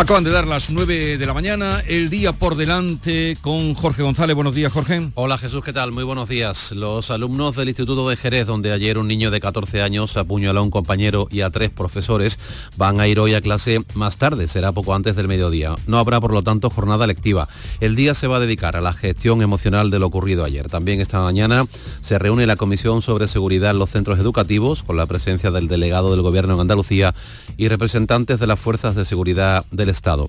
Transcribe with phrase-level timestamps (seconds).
[0.00, 4.34] Acaban de dar las 9 de la mañana, el día por delante con Jorge González.
[4.34, 5.10] Buenos días, Jorge.
[5.14, 5.92] Hola Jesús, ¿qué tal?
[5.92, 6.72] Muy buenos días.
[6.72, 10.62] Los alumnos del Instituto de Jerez, donde ayer un niño de 14 años apuñaló a
[10.62, 12.38] un compañero y a tres profesores,
[12.78, 15.76] van a ir hoy a clase más tarde, será poco antes del mediodía.
[15.86, 17.46] No habrá, por lo tanto, jornada lectiva.
[17.80, 20.70] El día se va a dedicar a la gestión emocional de lo ocurrido ayer.
[20.70, 21.66] También esta mañana
[22.00, 26.10] se reúne la Comisión sobre Seguridad en los Centros Educativos, con la presencia del delegado
[26.10, 27.14] del Gobierno en Andalucía
[27.58, 30.28] y representantes de las Fuerzas de Seguridad del Estado.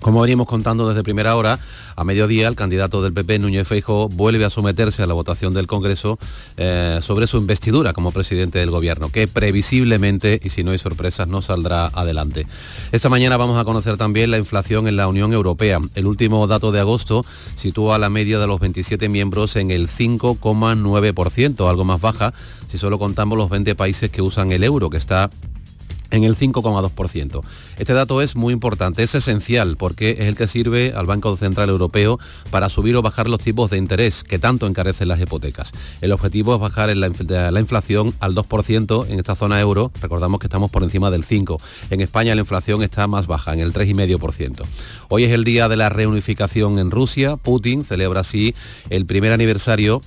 [0.00, 1.58] Como venimos contando desde primera hora,
[1.94, 5.66] a mediodía el candidato del PP, Núñez Feijóo, vuelve a someterse a la votación del
[5.66, 6.18] Congreso
[6.56, 11.28] eh, sobre su investidura como presidente del Gobierno, que previsiblemente, y si no hay sorpresas,
[11.28, 12.46] no saldrá adelante.
[12.92, 15.80] Esta mañana vamos a conocer también la inflación en la Unión Europea.
[15.94, 17.26] El último dato de agosto
[17.56, 22.32] sitúa la media de los 27 miembros en el 5,9%, algo más baja
[22.68, 25.30] si solo contamos los 20 países que usan el euro, que está
[26.10, 27.42] en el 5,2%.
[27.78, 31.68] Este dato es muy importante, es esencial porque es el que sirve al Banco Central
[31.68, 32.18] Europeo
[32.50, 35.72] para subir o bajar los tipos de interés que tanto encarecen las hipotecas.
[36.00, 40.46] El objetivo es bajar la, la inflación al 2% en esta zona euro, recordamos que
[40.46, 41.58] estamos por encima del 5%.
[41.90, 44.64] En España la inflación está más baja, en el 3,5%.
[45.08, 48.54] Hoy es el día de la reunificación en Rusia, Putin celebra así
[48.90, 50.02] el primer aniversario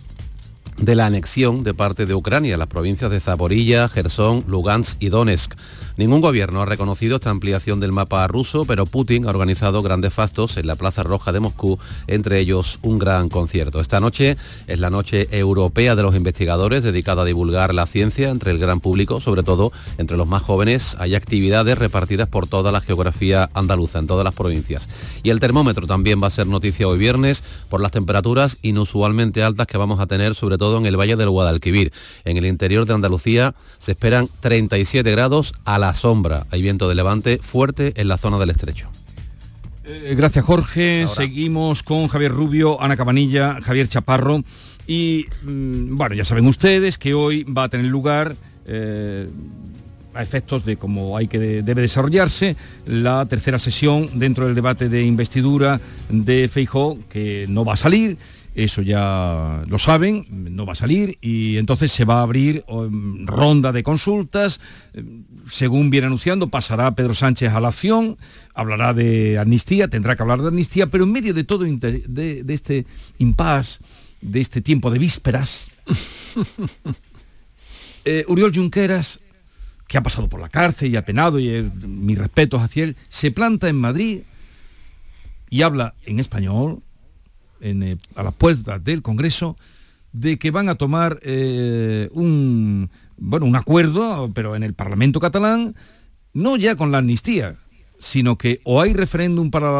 [0.77, 5.53] de la anexión de parte de Ucrania, las provincias de Zaporilla, Gerson, Lugansk y Donetsk.
[5.95, 10.57] Ningún gobierno ha reconocido esta ampliación del mapa ruso, pero Putin ha organizado grandes fastos
[10.57, 13.79] en la Plaza Roja de Moscú, entre ellos un gran concierto.
[13.79, 14.35] Esta noche
[14.66, 18.79] es la noche europea de los investigadores dedicada a divulgar la ciencia entre el gran
[18.79, 20.97] público, sobre todo entre los más jóvenes.
[20.97, 24.89] Hay actividades repartidas por toda la geografía andaluza, en todas las provincias.
[25.21, 29.67] Y el termómetro también va a ser noticia hoy viernes por las temperaturas inusualmente altas
[29.67, 31.92] que vamos a tener, sobre todo en el Valle del Guadalquivir.
[32.23, 36.45] En el interior de Andalucía se esperan 37 grados a la sombra.
[36.52, 38.89] Hay viento de levante fuerte en la zona del estrecho.
[39.86, 41.08] Eh, gracias Jorge.
[41.08, 44.44] Seguimos con Javier Rubio, Ana Cabanilla, Javier Chaparro.
[44.88, 48.35] Y mm, bueno, ya saben ustedes que hoy va a tener lugar
[48.66, 49.28] eh,
[50.13, 55.03] a efectos de cómo hay que debe desarrollarse la tercera sesión dentro del debate de
[55.03, 58.18] investidura de Feijó, que no va a salir
[58.56, 63.25] eso ya lo saben, no va a salir y entonces se va a abrir um,
[63.25, 64.59] ronda de consultas,
[65.50, 68.18] según viene anunciando, pasará Pedro Sánchez a la acción,
[68.53, 72.86] hablará de amnistía, tendrá que hablar de amnistía, pero en medio de todo de, este
[73.18, 73.80] impasse,
[74.22, 75.68] de este tiempo de vísperas,
[78.06, 79.19] eh, Uriol Junqueras,
[79.88, 82.96] que ha pasado por la cárcel y ha penado, y eh, mis respetos hacia él,
[83.09, 84.19] se planta en Madrid
[85.50, 86.81] y habla en español,
[87.63, 89.57] eh, a las puertas del Congreso
[90.13, 95.75] de que van a tomar eh, un, bueno, un acuerdo, pero en el Parlamento catalán,
[96.34, 97.56] no ya con la amnistía,
[98.00, 99.72] sino que o hay referéndum para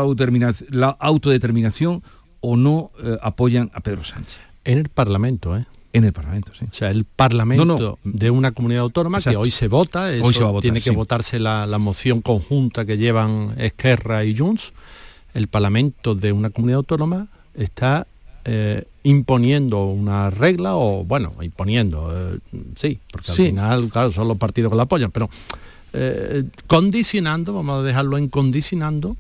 [0.70, 2.04] la, autodeterminación
[2.42, 4.38] o no eh, apoyan a Pedro Sánchez.
[4.66, 5.66] En el Parlamento, ¿eh?
[5.94, 6.66] En el Parlamento, sí.
[6.72, 10.50] O sea, el Parlamento de una comunidad autónoma que hoy se vota, hoy se va
[10.50, 14.74] a votar, tiene que votarse la, la, moción conjunta que llevan Esquerra y Junts,
[15.36, 18.08] el Parlamento de una comunidad autónoma está
[18.46, 22.40] eh, imponiendo una regla o, bueno, imponiendo, eh,
[22.76, 25.30] sí, porque al final, claro, son los partidos que la apoyan, pero
[25.94, 29.18] eh, condicionando, vamos a dejarlo en condicionando,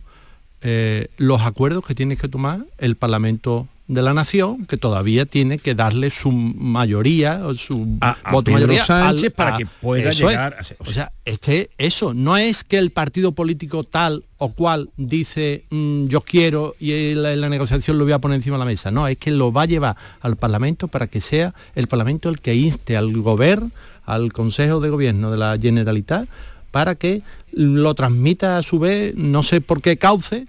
[1.17, 5.75] los acuerdos que tiene que tomar el Parlamento de la nación que todavía tiene que
[5.75, 7.99] darle su mayoría o su
[8.31, 12.37] voto mayoría Sánchez para que pueda llegar a ser, o sea es que eso no
[12.37, 17.49] es que el partido político tal o cual dice mm, yo quiero y la, la,
[17.49, 19.65] negociación lo voy a poner encima de la mesa no es que lo va a
[19.65, 23.71] llevar al parlamento para que sea el parlamento el que inste al gobierno
[24.05, 26.29] al consejo de gobierno de la generalitat
[26.71, 27.21] para que
[27.51, 30.47] lo transmita a su vez no sé por qué cauce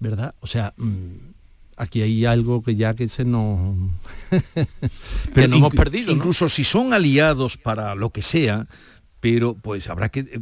[0.00, 1.33] verdad o sea mm,
[1.76, 3.76] aquí hay algo que ya que se nos
[5.34, 8.66] pero no hemos perdido incluso si son aliados para lo que sea
[9.20, 10.40] pero pues habrá que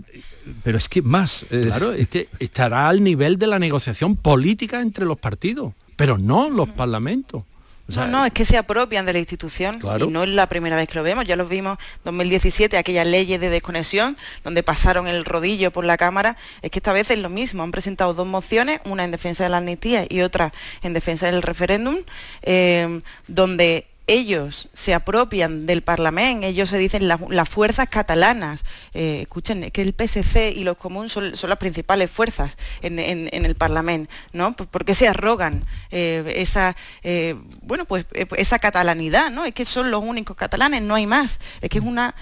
[0.63, 4.81] pero es que más eh, claro es que estará al nivel de la negociación política
[4.81, 7.45] entre los partidos pero no los parlamentos
[7.89, 10.89] no, no, es que se apropian de la institución y no es la primera vez
[10.89, 15.25] que lo vemos, ya lo vimos en 2017, aquellas leyes de desconexión donde pasaron el
[15.25, 18.81] rodillo por la Cámara, es que esta vez es lo mismo, han presentado dos mociones,
[18.85, 20.53] una en defensa de la amnistía y otra
[20.83, 21.99] en defensa del referéndum,
[22.43, 28.65] eh, donde ellos se apropian del Parlamento, ellos se dicen las fuerzas catalanas.
[28.95, 34.13] Eh, escuchen, que el PSC y los comunes son, las principales fuerzas en, el Parlamento,
[34.33, 34.55] ¿no?
[34.55, 38.07] ¿Por qué se arrogan eh, esa, eh, bueno, pues
[38.37, 39.45] esa catalanidad, ¿no?
[39.45, 41.39] Es que son los únicos catalanes, no hay más.
[41.61, 42.15] Es que es una,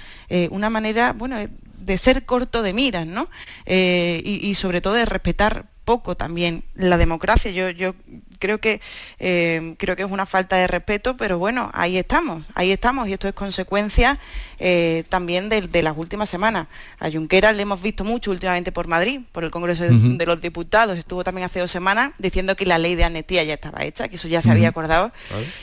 [0.50, 3.28] una manera, bueno, de ser corto de miras, ¿no?
[3.66, 7.50] y sobre todo de respetar poco también la democracia.
[7.50, 7.96] Yo, yo
[8.38, 8.80] creo que
[9.18, 13.12] eh, creo que es una falta de respeto, pero bueno, ahí estamos, ahí estamos, y
[13.12, 14.20] esto es consecuencia
[14.60, 16.68] eh, también de, las últimas semanas.
[17.00, 20.96] A Junqueras le hemos visto mucho últimamente por Madrid, por el Congreso de, los Diputados,
[20.96, 24.14] estuvo también hace dos semanas diciendo que la ley de amnistía ya estaba hecha, que
[24.14, 25.10] eso ya se había acordado,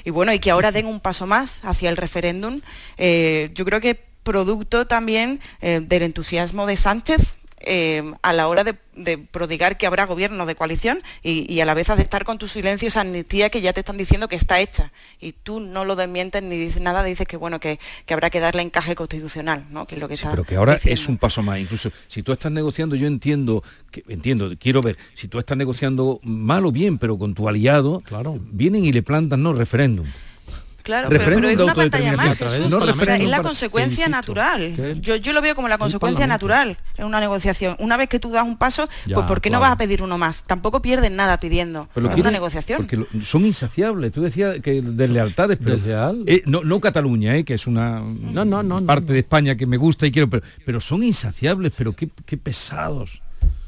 [0.04, 2.60] y bueno, y que ahora den un paso más hacia el referéndum.
[2.98, 7.37] Eh, yo creo que producto también del entusiasmo de Sánchez
[7.70, 8.76] eh, a la hora de,
[9.30, 12.88] prodigar que habrá gobierno de coalición y, a la vez de estar con tu silencio
[12.88, 16.42] esa amnistía que ya te están diciendo que está hecha y tú no lo desmientes
[16.42, 17.80] ni dices nada, dices que bueno que,
[18.10, 19.86] habrá que darle encaje constitucional, ¿no?
[19.86, 21.60] Que es lo que pero que ahora es un paso más.
[21.60, 26.20] Incluso si tú estás negociando, yo entiendo, que, entiendo, quiero ver, si tú estás negociando
[26.24, 28.40] mal o bien, pero con tu aliado, claro.
[28.40, 30.08] vienen y le plantan no referéndum.
[30.88, 35.02] Claro, pero, es una pantalla más, es la consecuencia natural.
[35.02, 37.76] Yo, yo lo veo como la consecuencia natural en una negociación.
[37.80, 40.18] Una vez que tú das un paso, pues ¿por qué no vas a pedir uno
[40.18, 40.44] más?
[40.44, 42.88] Tampoco pierden nada pidiendo pero una negociación.
[42.88, 44.14] Porque son insaciables.
[44.14, 45.78] Tú decías que deslealtades, pero
[46.26, 48.02] eh, no, no Cataluña, eh, que es una
[48.86, 52.08] parte de España que me gusta y quiero, pero, pero son insaciables, pero qué,
[52.38, 53.22] pesados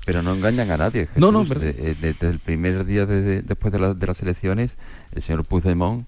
[0.06, 1.10] pero no engañan a nadie.
[1.18, 4.72] no, no, desde, el primer día después de, de, las elecciones,
[5.14, 6.08] el señor Puigdemont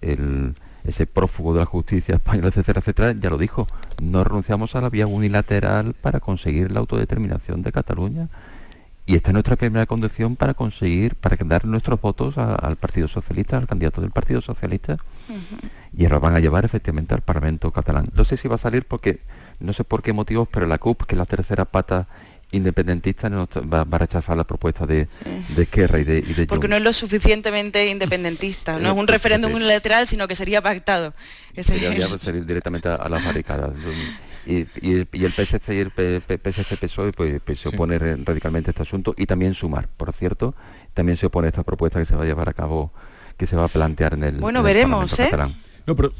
[0.00, 3.66] ese prófugo de la justicia española, etcétera, etcétera, ya lo dijo,
[4.02, 8.28] no renunciamos a la vía unilateral para conseguir la autodeterminación de Cataluña.
[9.08, 13.56] Y esta es nuestra primera condición para conseguir, para dar nuestros votos al Partido Socialista,
[13.56, 14.96] al candidato del Partido Socialista.
[15.96, 18.10] Y ahora van a llevar efectivamente al Parlamento catalán.
[18.14, 19.20] No sé si va a salir porque,
[19.60, 22.08] no sé por qué motivos, pero la CUP, que es la tercera pata
[22.56, 25.08] independentista no va, a rechazar la propuesta de,
[25.54, 29.54] de Esquerra y de, y Porque no es lo suficientemente independentista, no es un referéndum
[29.54, 31.14] unilateral, sino que sería pactado.
[31.56, 33.72] Sería directamente a, las barricadas.
[34.46, 38.82] Y, y, el PSC y el PSC PSOE pues, pues se opone radicalmente a este
[38.82, 40.54] asunto y también Sumar, por cierto,
[40.94, 42.92] también se opone a esta propuesta que se va a llevar a cabo,
[43.36, 45.30] que se va a plantear en el Bueno, veremos, ¿eh?
[45.86, 46.12] No, pero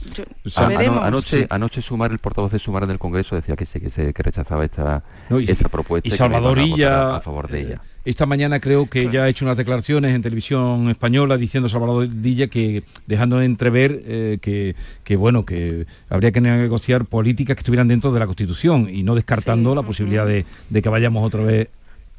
[0.54, 4.14] anoche, anoche Sumar, el portavoz de Sumar en el Congreso decía que sí, que, se,
[4.14, 6.08] que rechazaba esta, esa propuesta.
[6.08, 7.80] Y Salvadorilla, a, favor de ella.
[7.84, 12.46] Eh, esta mañana creo que ya ha hecho unas declaraciones en televisión española diciendo Salvadorilla
[12.46, 17.88] que dejando de entrever eh, que, que, bueno que habría que negociar políticas que estuvieran
[17.88, 21.68] dentro de la Constitución y no descartando la posibilidad de, de que vayamos otra vez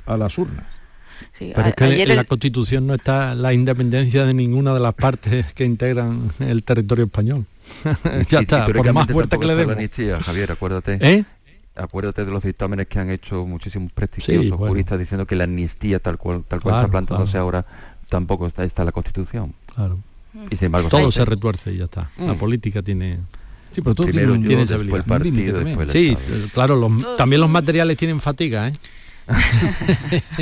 [0.05, 0.76] a las urnas.
[1.39, 5.53] Pero es que en la Constitución no está la independencia de ninguna de las partes
[5.53, 7.45] que integran el territorio español.
[8.27, 9.75] ya está, por más fuerte que le demos.
[10.23, 10.97] Javier, acuérdate.
[11.01, 11.25] ¿Eh?
[11.75, 16.17] Acuérdate de los dictámenes que han hecho muchísimos prestigiosos juristas diciendo que la amnistía tal
[16.17, 17.65] cual tal cual está plantándose ahora
[18.09, 19.53] tampoco está, está en la Constitución.
[19.75, 19.99] Claro.
[20.49, 22.09] Y sin embargo todo se retuerce y ya está.
[22.17, 22.37] La mm.
[22.37, 23.19] política tiene
[23.71, 25.05] Sí, pero todo tiene, tiene esa habilidad.
[25.87, 26.17] sí,
[26.51, 28.71] claro, también los materiales tienen fatiga, ¿eh?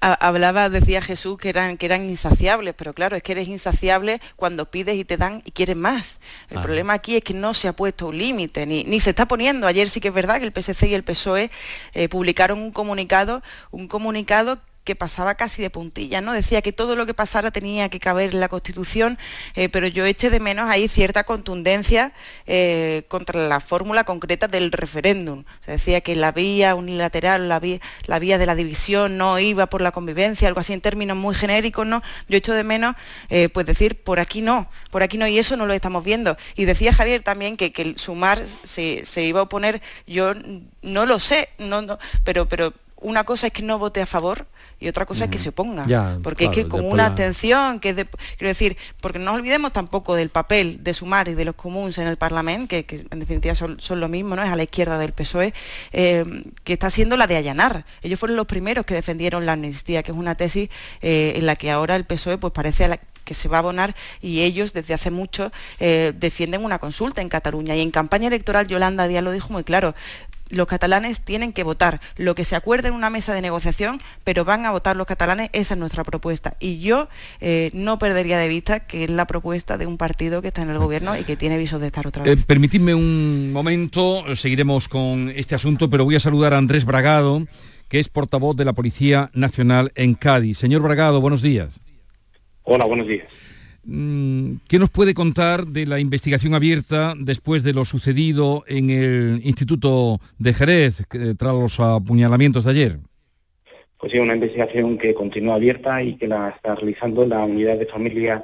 [0.00, 4.70] Hablaba, decía Jesús, que eran, que eran insaciables, pero claro, es que eres insaciable cuando
[4.70, 6.20] pides y te dan y quieres más.
[6.50, 9.26] El problema aquí es que no se ha puesto un límite, ni, ni, se está
[9.26, 9.66] poniendo.
[9.66, 11.50] Ayer sí que es verdad que el PSC y el PSOE
[11.94, 16.32] eh, publicaron un comunicado, un comunicado que pasaba casi de puntilla, ¿no?
[16.32, 19.18] Decía que todo lo que pasara tenía que caber en la Constitución,
[19.54, 22.12] eh, pero yo eché de menos ahí cierta contundencia
[22.46, 25.44] eh, contra la fórmula concreta del referéndum.
[25.60, 29.90] Se decía que la vía unilateral, la vía, de la división no iba por la
[29.90, 32.02] convivencia, algo así en términos muy genéricos, ¿no?
[32.28, 32.94] Yo echo de menos,
[33.30, 36.36] eh, pues decir, por aquí no, por aquí no, y eso no lo estamos viendo.
[36.56, 40.32] Y decía Javier también que, el sumar se, iba a oponer, yo
[40.82, 44.46] no lo sé, no, pero, pero una cosa es que no vote a favor
[44.84, 45.84] y otra cosa es que se oponga.
[46.22, 50.84] porque es que con una atención, que quiero decir, porque no olvidemos tampoco del papel
[50.84, 54.36] de Sumar y de los comunes en el Parlamento, que, en definitiva son, lo mismo,
[54.36, 54.42] ¿no?
[54.42, 55.54] Es a la izquierda del PSOE,
[55.92, 56.24] eh,
[56.64, 57.86] que está siendo la de allanar.
[58.02, 60.68] Ellos fueron los primeros que defendieron la amnistía, que es una tesis
[61.00, 62.84] eh, en la que ahora el PSOE pues parece
[63.24, 65.50] que se va a abonar y ellos desde hace mucho
[65.80, 67.74] eh, defienden una consulta en Cataluña.
[67.74, 69.94] Y en campaña electoral Yolanda Díaz lo dijo muy claro,
[70.54, 74.44] los catalanes tienen que votar lo que se acuerde en una mesa de negociación, pero
[74.44, 76.56] van a votar los catalanes, esa es nuestra propuesta.
[76.60, 77.08] Y yo
[77.40, 80.70] eh, no perdería de vista que es la propuesta de un partido que está en
[80.70, 82.38] el gobierno y que tiene visos de estar otra vez.
[82.38, 87.46] Eh, permitidme un momento, seguiremos con este asunto, pero voy a saludar a Andrés Bragado,
[87.88, 90.58] que es portavoz de la Policía Nacional en Cádiz.
[90.58, 91.80] Señor Bragado, buenos días.
[92.62, 93.26] Hola, buenos días.
[93.86, 99.40] Mm, ¿Qué nos puede contar de la investigación abierta después de lo sucedido en el
[99.44, 101.02] Instituto de Jerez
[101.36, 102.98] tras los apuñalamientos de ayer?
[103.98, 107.86] Pues sí, una investigación que continúa abierta y que la está realizando la Unidad de
[107.86, 108.42] Familia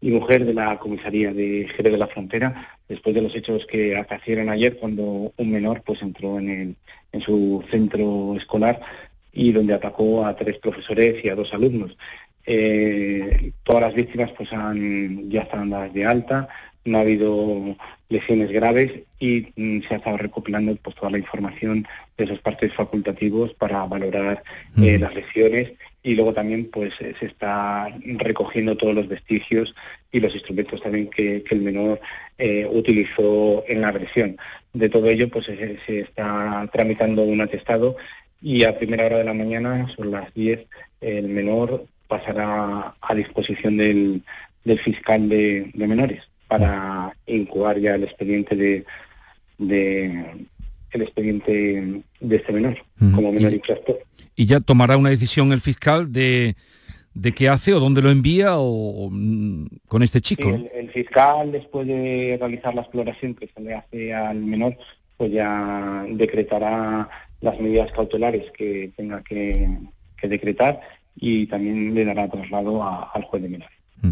[0.00, 3.96] y Mujer de la Comisaría de Jerez de la Frontera, después de los hechos que
[3.96, 6.76] acaecieron ayer cuando un menor pues entró en,
[7.12, 8.80] en su centro escolar
[9.32, 11.96] y donde atacó a tres profesores y a dos alumnos.
[12.46, 16.48] Eh, todas las víctimas pues han, ya están dadas de alta,
[16.84, 17.76] no ha habido
[18.08, 22.72] lesiones graves y mm, se ha estado recopilando pues toda la información de esos partes
[22.74, 24.42] facultativos para valorar
[24.76, 25.72] eh, las lesiones
[26.02, 29.74] y luego también pues eh, se está recogiendo todos los vestigios
[30.10, 32.00] y los instrumentos también que, el menor
[32.38, 34.36] eh, utilizó en la agresión.
[34.72, 37.96] De todo ello pues se, se, está tramitando un atestado
[38.40, 40.66] y a primera hora de la mañana, son las 10,
[41.00, 44.22] el menor pasará a disposición del,
[44.64, 48.84] del fiscal de, menores para incubar ya el expediente de,
[49.58, 50.46] de
[50.90, 52.76] el expediente de este menor
[53.14, 53.98] como menor infractor
[54.36, 56.56] y ya tomará una decisión el fiscal de,
[57.14, 60.48] de qué hace o dónde lo envía o, mm, con este chico.
[60.74, 64.76] el, fiscal, después de realizar la exploración que se le hace al menor,
[65.16, 67.08] pues ya decretará
[67.40, 69.68] las medidas cautelares que tenga que,
[70.22, 70.80] decretar
[71.16, 73.78] y también le dará traslado al juez de menores.
[74.00, 74.10] Mm.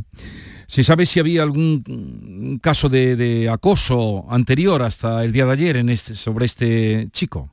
[0.67, 5.77] ¿Se sabe si había algún caso de, de, acoso anterior hasta el día de ayer
[5.77, 7.51] en este, sobre este chico?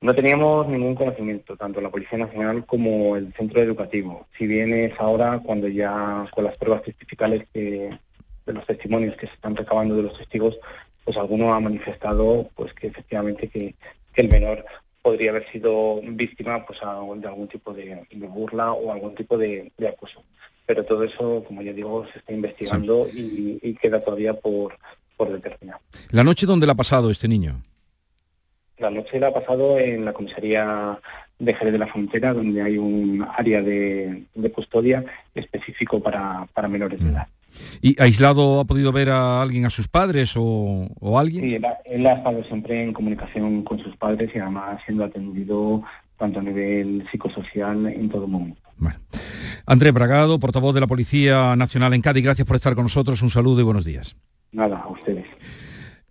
[0.00, 4.26] No teníamos ningún conocimiento, tanto la Policía Nacional como el centro educativo.
[4.36, 7.98] Si bien es ahora cuando ya con las pruebas testificales de
[8.46, 10.58] los testimonios que se están recabando de los testigos,
[11.04, 13.74] pues alguno ha manifestado pues que efectivamente que,
[14.14, 14.64] el menor
[15.02, 20.22] podría haber sido víctima pues de algún tipo de, burla o algún tipo de, acoso.
[20.64, 24.78] Pero todo eso, como ya digo, se está investigando y, queda todavía por,
[25.16, 25.78] por determinar.
[26.10, 27.60] ¿La noche dónde la ha pasado este niño?
[28.78, 30.98] La noche la ha pasado en la comisaría
[31.38, 35.04] de Jerez de la Frontera, donde hay un área de, custodia
[35.34, 37.08] específico para, menores de mm.
[37.08, 37.28] edad.
[37.80, 41.44] ¿Y aislado ha podido ver a alguien, a sus padres o, alguien?
[41.44, 41.54] Sí,
[41.86, 45.82] él ha, estado siempre en comunicación con sus padres y además siendo atendido
[46.16, 48.60] tanto a nivel psicosocial en todo momento.
[48.76, 48.98] Bueno.
[49.66, 53.22] Andrés Bragado, portavoz de la Policía Nacional en Cádiz, gracias por estar con nosotros.
[53.22, 54.16] Un saludo y buenos días.
[54.52, 55.26] Nada, a ustedes.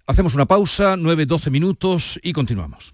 [0.08, 2.94] Hacemos una pausa, 9-12 minutos y continuamos.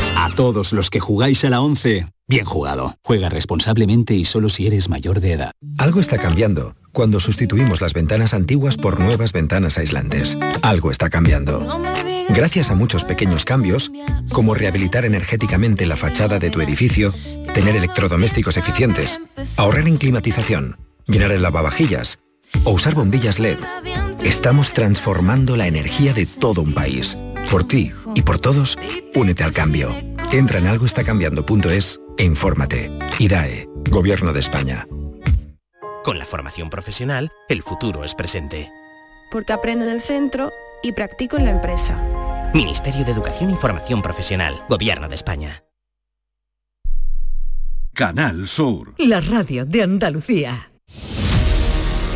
[0.21, 2.95] A todos los que jugáis a la 11, bien jugado.
[3.03, 5.51] Juega responsablemente y solo si eres mayor de edad.
[5.79, 10.37] Algo está cambiando cuando sustituimos las ventanas antiguas por nuevas ventanas aislantes.
[10.61, 11.81] Algo está cambiando.
[12.29, 13.91] Gracias a muchos pequeños cambios,
[14.31, 17.15] como rehabilitar energéticamente la fachada de tu edificio,
[17.55, 19.19] tener electrodomésticos eficientes,
[19.57, 22.19] ahorrar en climatización, llenar el lavavajillas
[22.63, 23.57] o usar bombillas LED,
[24.23, 27.17] estamos transformando la energía de todo un país.
[27.49, 28.77] Por ti y por todos,
[29.15, 29.93] únete al cambio.
[30.31, 32.91] Entra en algoestacambiando.es e infórmate.
[33.19, 34.87] IDAE, Gobierno de España.
[36.03, 38.69] Con la formación profesional, el futuro es presente.
[39.31, 40.51] Porque aprendo en el centro
[40.81, 42.51] y practico en la empresa.
[42.53, 45.63] Ministerio de Educación y Formación Profesional, Gobierno de España.
[47.93, 48.93] Canal Sur.
[48.97, 50.70] La radio de Andalucía.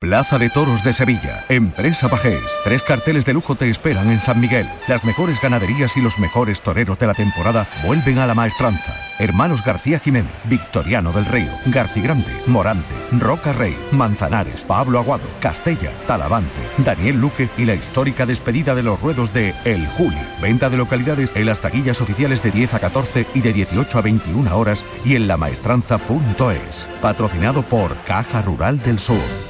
[0.00, 1.44] Plaza de Toros de Sevilla.
[1.50, 2.40] Empresa Pajés.
[2.64, 4.66] Tres carteles de lujo te esperan en San Miguel.
[4.88, 8.94] Las mejores ganaderías y los mejores toreros de la temporada vuelven a la maestranza.
[9.18, 16.48] Hermanos García Jiménez, Victoriano del Río, Grande, Morante, Roca Rey, Manzanares, Pablo Aguado, Castella, Talavante,
[16.78, 20.16] Daniel Luque y la histórica despedida de los ruedos de El Juli.
[20.40, 24.00] Venta de localidades en las taquillas oficiales de 10 a 14 y de 18 a
[24.00, 26.88] 21 horas y en lamaestranza.es.
[27.02, 29.49] Patrocinado por Caja Rural del Sur.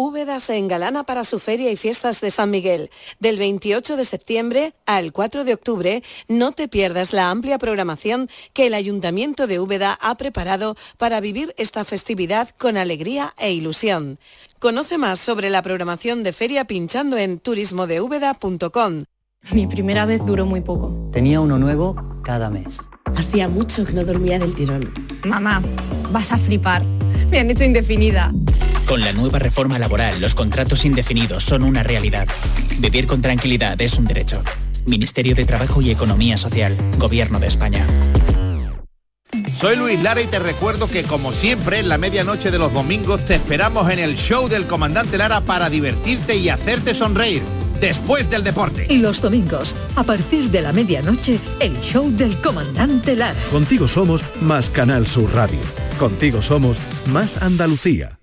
[0.00, 2.88] Úbeda se engalana para su feria y fiestas de San Miguel.
[3.18, 8.68] Del 28 de septiembre al 4 de octubre, no te pierdas la amplia programación que
[8.68, 14.20] el Ayuntamiento de Úbeda ha preparado para vivir esta festividad con alegría e ilusión.
[14.60, 19.02] Conoce más sobre la programación de feria pinchando en turismodeúbeda.com.
[19.50, 21.10] Mi primera vez duró muy poco.
[21.10, 22.78] Tenía uno nuevo cada mes.
[23.16, 24.94] Hacía mucho que no dormía del tirón.
[25.24, 25.60] Mamá,
[26.12, 26.84] vas a flipar.
[27.32, 28.32] Me han hecho indefinida.
[28.88, 32.26] Con la nueva reforma laboral, los contratos indefinidos son una realidad.
[32.78, 34.42] Vivir con tranquilidad es un derecho.
[34.86, 37.86] Ministerio de Trabajo y Economía Social, Gobierno de España.
[39.60, 43.26] Soy Luis Lara y te recuerdo que como siempre en la medianoche de los domingos
[43.26, 47.42] te esperamos en el show del comandante Lara para divertirte y hacerte sonreír
[47.82, 48.86] después del deporte.
[48.88, 53.38] Y los domingos, a partir de la medianoche, el show del comandante Lara.
[53.52, 55.60] Contigo somos más Canal Sur Radio.
[55.98, 58.17] Contigo somos más Andalucía.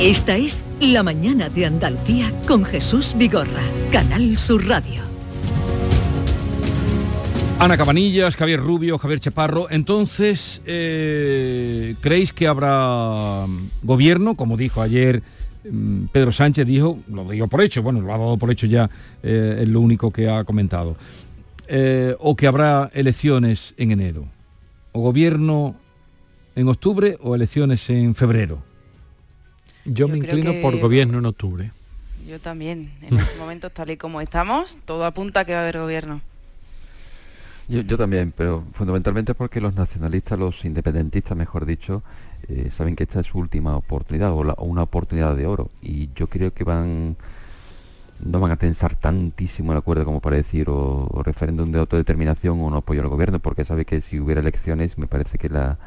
[0.00, 3.60] Esta es La Mañana de Andalucía con Jesús Vigorra,
[3.92, 5.02] Canal Sur Radio.
[7.58, 9.70] Ana Cabanillas, Javier Rubio, Javier Chaparro.
[9.70, 13.44] Entonces, eh, ¿creéis que habrá
[13.82, 14.36] gobierno?
[14.36, 15.22] Como dijo ayer
[15.70, 18.88] mm, Pedro Sánchez, dijo, lo digo por hecho, bueno, lo ha dado por hecho ya,
[19.22, 20.96] eh, es lo único que ha comentado.
[21.68, 24.24] Eh, o que habrá elecciones en enero.
[24.92, 25.76] O gobierno
[26.56, 28.69] en octubre o elecciones en febrero.
[29.84, 31.72] Yo, me inclino por gobierno en octubre.
[32.26, 32.92] Yo también.
[33.02, 36.20] En estos momentos, tal y como estamos, todo apunta a que va a haber gobierno.
[37.68, 42.02] Yo, también, pero fundamentalmente porque los nacionalistas, los independentistas, mejor dicho,
[42.48, 45.70] eh, saben que esta es su última oportunidad o, una oportunidad de oro.
[45.80, 47.16] Y yo creo que van
[48.18, 52.70] no van a tensar tantísimo el acuerdo como para decir o, referéndum de autodeterminación o
[52.70, 55.78] no apoyo al gobierno, porque sabe que si hubiera elecciones me parece que la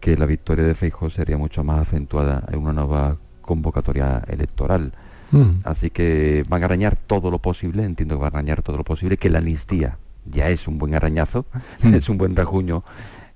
[0.00, 4.92] que la victoria de Feijóo sería mucho más acentuada en una nueva convocatoria electoral.
[5.30, 5.60] Mm.
[5.64, 8.84] Así que van a arañar todo lo posible, entiendo que van a arañar todo lo
[8.84, 11.46] posible, que la amnistía ya es un buen arañazo,
[11.82, 11.94] mm.
[11.94, 12.84] es un buen rajuño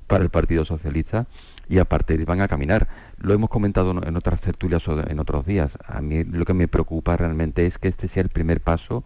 [0.06, 1.26] para el Partido Socialista
[1.68, 2.88] y aparte van a caminar.
[3.18, 5.78] Lo hemos comentado en otras tertulias o en otros días.
[5.86, 9.04] A mí lo que me preocupa realmente es que este sea el primer paso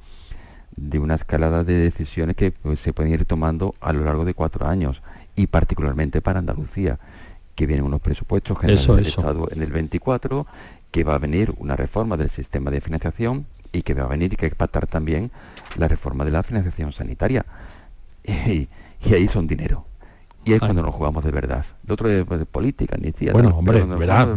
[0.77, 4.35] de una escalada de decisiones que pues, se pueden ir tomando a lo largo de
[4.35, 5.03] cuatro años
[5.37, 6.99] y particularmente para Andalucía
[7.55, 10.47] que vienen unos presupuestos generales del Estado en el 24,
[10.91, 14.33] que va a venir una reforma del sistema de financiación y que va a venir
[14.33, 15.31] y que pactar también
[15.77, 17.45] la reforma de la financiación sanitaria.
[19.03, 19.87] Y, ahí son dinero.
[20.45, 21.65] Y es cuando nos jugamos de verdad.
[21.87, 23.33] Lo otro es de política, ni siquiera.
[23.33, 24.29] Bueno, hombre, verá,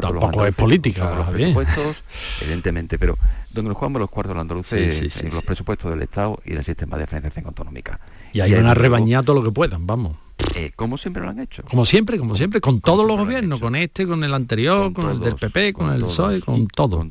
[0.00, 1.12] tampoco es política.
[1.16, 2.04] Los presupuestos,
[2.40, 3.18] evidentemente, pero
[3.50, 6.62] donde nos jugamos los cuartos de los andaluces en los presupuestos del Estado y el
[6.62, 7.98] sistema de financiación autonómica.
[8.32, 10.16] Y hay una rebañar todo lo que puedan, vamos.
[10.54, 11.62] Eh, como siempre lo han hecho.
[11.64, 15.20] Como siempre, como siempre, con todos los gobiernos, con este, con el anterior, con, el
[15.20, 17.06] del PP, con, el PSOE, con todo.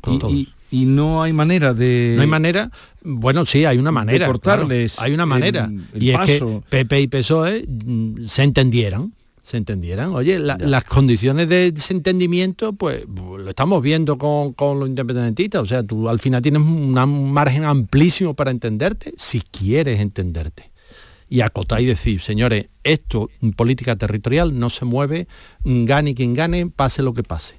[0.70, 2.14] y, no hay manera de...
[2.16, 2.70] No hay manera,
[3.02, 4.26] bueno, sí, hay una manera.
[4.26, 4.98] cortarles.
[4.98, 5.70] hay una manera.
[5.94, 10.14] y es que PP y PSOE mm, se entendieran se entendieran.
[10.14, 15.62] Oye, las condiciones de desentendimiento, pues lo estamos viendo con, con, los independentistas.
[15.62, 20.71] O sea, tú al final tienes un margen amplísimo para entenderte, si quieres entenderte
[21.32, 25.28] y acotar y decir, señores, esto política territorial no se mueve,
[25.64, 27.54] gane quien gane, pase lo que pase.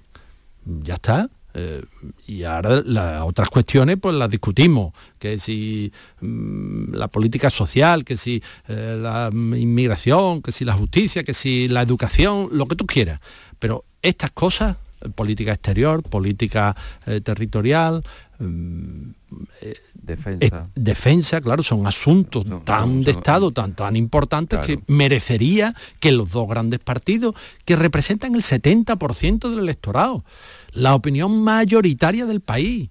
[0.64, 1.28] Ya está.
[1.56, 1.82] Eh,
[2.28, 8.16] y ahora las otras cuestiones pues las discutimos, que si mm, la política social, que
[8.16, 12.86] si eh, la inmigración, que si la justicia, que si la educación, lo que tú
[12.86, 13.22] quieras.
[13.58, 14.78] Pero estas cosas,
[15.16, 16.76] política exterior, política
[17.08, 18.04] eh, territorial,
[18.46, 19.14] mm,
[19.94, 20.70] defensa.
[20.76, 26.48] defensa, claro, son asuntos tan de Estado, tan, tan importantes que merecería que los dos
[26.48, 30.24] grandes partidos, que representan el 70% del electorado,
[30.72, 32.90] la opinión mayoritaria del país,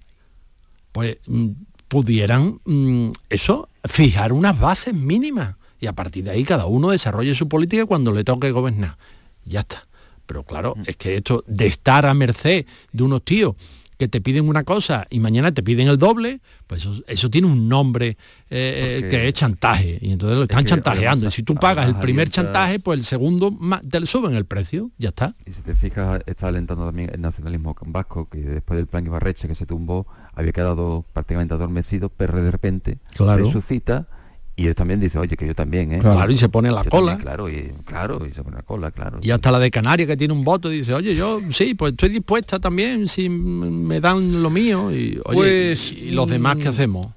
[0.91, 1.49] pues mm,
[1.87, 7.35] pudieran mm, eso, fijar unas bases mínimas y a partir de ahí cada uno desarrolle
[7.35, 8.97] su política cuando le toque gobernar.
[9.45, 9.85] Ya está.
[10.25, 13.55] Pero claro, es que esto de estar a merced de unos tíos
[13.97, 17.69] que te piden una cosa y mañana te piden el doble, pues eso, tiene un
[17.69, 18.17] nombre
[18.49, 19.99] eh, que es chantaje.
[20.01, 21.27] Y entonces lo están chantajeando.
[21.27, 23.57] Y si tú pagas el primer chantaje, pues el segundo
[23.89, 25.35] te le suben el precio, ya está.
[25.45, 29.47] Y si te fijas, está alentando también el nacionalismo vasco, que después del plan Ibarreche
[29.47, 33.45] que se tumbó, había quedado prácticamente adormecido, pero de repente claro.
[33.45, 34.07] resucita
[34.55, 35.99] y él también dice, oye, que yo también, ¿eh?
[35.99, 37.17] Claro, y se pone la cola.
[37.17, 39.19] claro, y, claro, y se pone la cola, claro.
[39.21, 42.09] Y hasta la de Canarias que tiene un voto dice, oye, yo sí, pues estoy
[42.09, 44.91] dispuesta también si me dan lo mío.
[44.91, 47.07] Y, oye, pues, y, los demás qué mm, hacemos?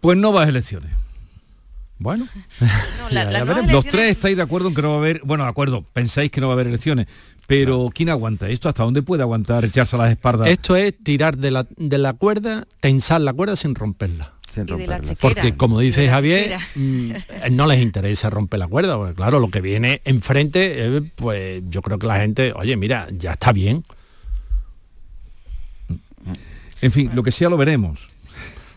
[0.00, 0.90] Pues no vas a elecciones.
[1.98, 2.28] Bueno,
[3.70, 6.30] los tres estáis de acuerdo en que no va a haber, bueno, de acuerdo, pensáis
[6.30, 7.08] que no va a haber elecciones,
[7.46, 8.68] pero ¿quién aguanta esto?
[8.68, 10.48] ¿Hasta dónde puede aguantar echarse a las espaldas?
[10.48, 14.37] Esto es tirar de la, de la cuerda, tensar la cuerda sin romperla.
[15.20, 17.12] Porque como dice Javier, mm,
[17.52, 21.98] no les interesa romper la cuerda, porque claro, lo que viene enfrente, pues yo creo
[21.98, 23.84] que la gente, oye, mira, ya está bien.
[26.80, 28.06] En fin, lo que sea lo veremos.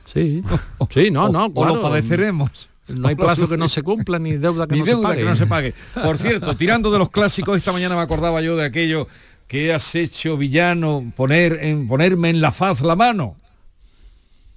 [0.06, 0.44] Sí,
[0.90, 2.68] sí, no, no, o, lo padeceremos.
[2.88, 5.18] No hay plazo que no se cumpla ni deuda que, no, se pague.
[5.20, 5.74] que no se pague.
[5.94, 9.08] Por cierto, tirando de los clásicos, esta mañana me acordaba yo de aquello
[9.48, 13.36] que has hecho villano poner en ponerme en la faz la mano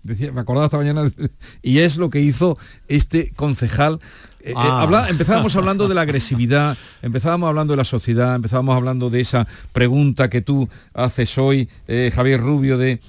[0.05, 1.11] me acordaba esta mañana,
[1.63, 4.01] y es lo que hizo este concejal.
[4.41, 5.07] Eh, eh, ah.
[5.09, 10.29] empezábamos hablando de la agresividad, empezábamos hablando de la sociedad, empezábamos hablando de esa pregunta
[10.29, 13.01] que tú haces hoy, eh, Javier Rubio, de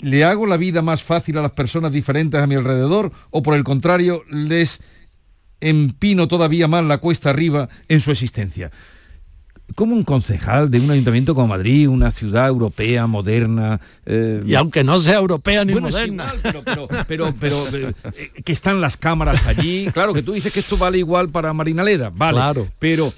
[0.00, 3.54] ¿le hago la vida más fácil a las personas diferentes a mi alrededor o por
[3.54, 4.82] el contrario les
[5.60, 8.72] empino todavía más la cuesta arriba en su existencia?
[9.74, 13.80] Como un concejal de un ayuntamiento como Madrid, una ciudad europea, moderna...
[14.06, 16.32] Eh, y aunque no sea europea ni moderna.
[17.08, 17.92] pero, pero, eh,
[18.44, 19.88] que están las cámaras allí.
[19.92, 22.36] Claro, que tú dices que esto vale igual para Marina Leda, vale.
[22.36, 22.68] Claro.
[22.78, 23.12] Pero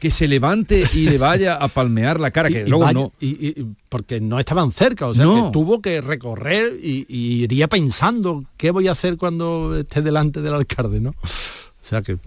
[0.00, 3.12] que se levante y le vaya a palmear la cara, que luego no.
[3.20, 8.72] Y, porque no estaban cerca, o sea, que tuvo que recorrer y, iría pensando qué
[8.72, 11.10] voy a hacer cuando esté delante del alcalde, ¿no?
[11.10, 12.18] O sea que,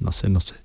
[0.00, 0.61] no sé, no sé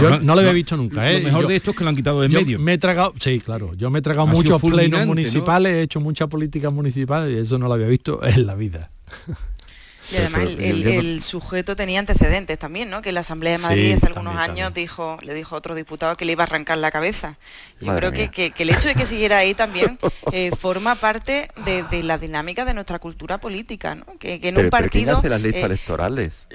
[0.00, 1.10] yo no, lo había visto nunca.
[1.10, 1.20] ¿eh?
[1.20, 2.58] Lo mejor de esto es que lo han quitado de medio.
[2.58, 3.72] Me he tragado, sí, claro.
[3.74, 7.68] Yo me he tragado muchos plenos municipales, he hecho mucha política municipal y eso no
[7.68, 8.90] lo había visto en la vida.
[10.10, 13.02] Y además el, sujeto tenía antecedentes también, ¿no?
[13.02, 16.24] Que la Asamblea de Madrid hace algunos años dijo, le dijo a otro diputado que
[16.24, 17.36] le iba a arrancar la cabeza.
[17.80, 19.98] Yo creo que, el hecho de que siguiera ahí también
[20.32, 24.06] eh, forma parte de, la dinámica de nuestra cultura política, ¿no?
[24.18, 25.18] Que, en un partido.
[25.18, 26.46] hace las leyes eh, electorales?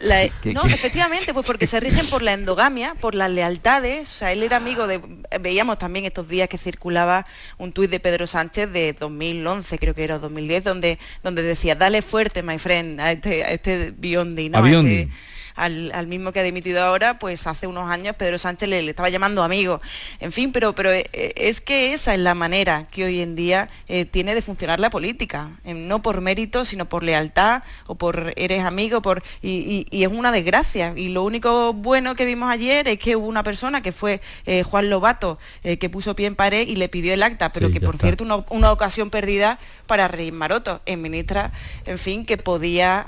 [0.46, 4.10] no, efectivamente, pues porque se rigen por la endogamia, por las lealtades.
[4.10, 5.02] O sea, él era amigo de.
[5.42, 7.26] Veíamos también estos días que circulaba
[7.58, 12.02] un tuit de Pedro Sánchez de 2011, creo que era 2010, donde, donde decía, dale
[12.02, 14.66] fuerte, my friend, a este este Biondi, ¿no?
[14.66, 15.10] Este,
[15.56, 19.44] al, mismo que ha dimitido ahora, pues hace unos años Pedro Sánchez le, estaba llamando
[19.44, 19.82] amigo.
[20.20, 23.70] En fin, pero, pero eh, es que esa es la manera que hoy en día
[23.88, 28.34] eh, tiene de funcionar la política, eh, no por mérito, sino por lealtad o por
[28.36, 30.94] eres amigo, por y, es una desgracia.
[30.96, 34.22] Y lo único bueno que vimos ayer es que hubo una persona que fue
[34.66, 37.98] Juan Lobato, que puso pie en pared y le pidió el acta, pero que por
[37.98, 41.52] cierto una, una, ocasión perdida para Rey Maroto, en ministra,
[41.86, 43.06] en fin, que podía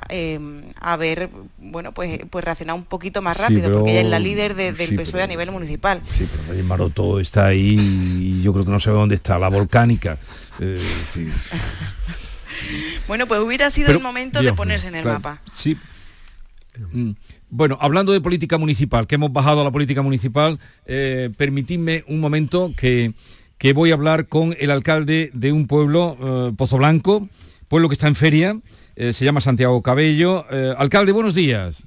[0.80, 4.96] haber, bueno, pues pues reaccionar un poquito más rápido, porque ella es la líder del
[4.96, 6.02] PSOE a nivel municipal.
[6.04, 9.50] Sí, pero el Maroto está ahí y yo creo que no sé dónde está, la
[9.50, 10.18] volcánica.
[10.60, 10.82] Eh,
[13.08, 15.44] bueno, pues hubiera sido el momento de ponerse en el mapa.
[15.54, 15.78] Sí.
[16.92, 17.12] Mm.
[17.52, 22.20] Bueno, hablando de política municipal, que hemos bajado a la política municipal, eh, permitidme un
[22.20, 23.14] momento que,
[23.60, 27.30] que, voy a hablar con el alcalde de un pueblo, eh, Pozo Blanco,
[27.68, 28.60] pueblo que está en feria,
[28.98, 30.48] se llama Santiago Cabello.
[30.78, 31.84] alcalde, buenos días.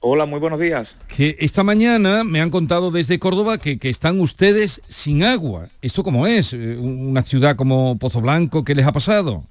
[0.00, 0.94] Hola, muy buenos días.
[1.08, 5.68] Que esta mañana me han contado desde Córdoba que, están ustedes sin agua.
[5.80, 6.52] ¿Esto cómo es?
[6.52, 8.62] Eh, ¿Una ciudad como Pozo Blanco?
[8.62, 9.44] ¿Qué les ha pasado?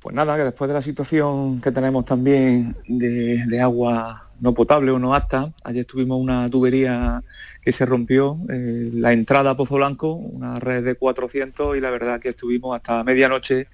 [0.00, 4.98] Pues nada, que después de la situación que tenemos también de, agua no potable o
[4.98, 7.22] no apta, ayer tuvimos una tubería
[7.62, 11.90] que se rompió, eh, la entrada a Pozo Blanco, una red de 400 y la
[11.90, 13.68] verdad que estuvimos hasta medianoche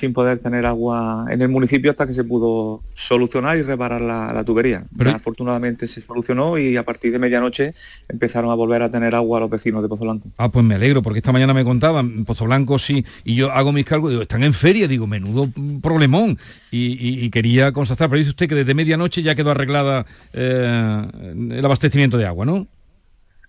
[0.00, 4.42] sin poder tener agua en el municipio hasta que se pudo solucionar y reparar la,
[4.44, 4.86] tubería.
[5.14, 7.74] afortunadamente se solucionó y a partir de medianoche
[8.08, 10.30] empezaron a volver a tener agua los vecinos de Pozo Blanco.
[10.38, 13.72] Ah, pues me alegro, porque esta mañana me contaban, Pozo Blanco sí, y yo hago
[13.72, 15.48] mis cálculos, digo, están en feria, digo, menudo
[15.82, 16.38] problemón,
[16.70, 21.06] y, quería constatar, pero dice usted que desde medianoche ya quedó arreglada eh,
[21.50, 22.66] el abastecimiento de agua, ¿no?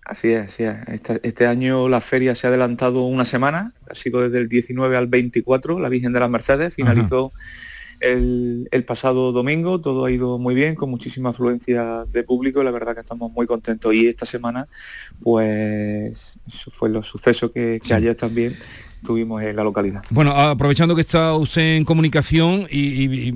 [0.04, 0.76] Así es, así es.
[1.22, 5.06] Este, año la feria se ha adelantado una semana, ha sido desde el 19 al
[5.06, 7.32] 24, la Virgen de las Mercedes, finalizó
[8.00, 12.94] el, pasado domingo, todo ha ido muy bien, con muchísima afluencia de público, la verdad
[12.94, 13.94] que estamos muy contentos.
[13.94, 14.66] Y esta semana,
[15.22, 18.56] pues eso fue los sucesos que, ayer también
[19.02, 20.04] estuvimos en la localidad.
[20.10, 23.32] Bueno, aprovechando que está usted en comunicación y,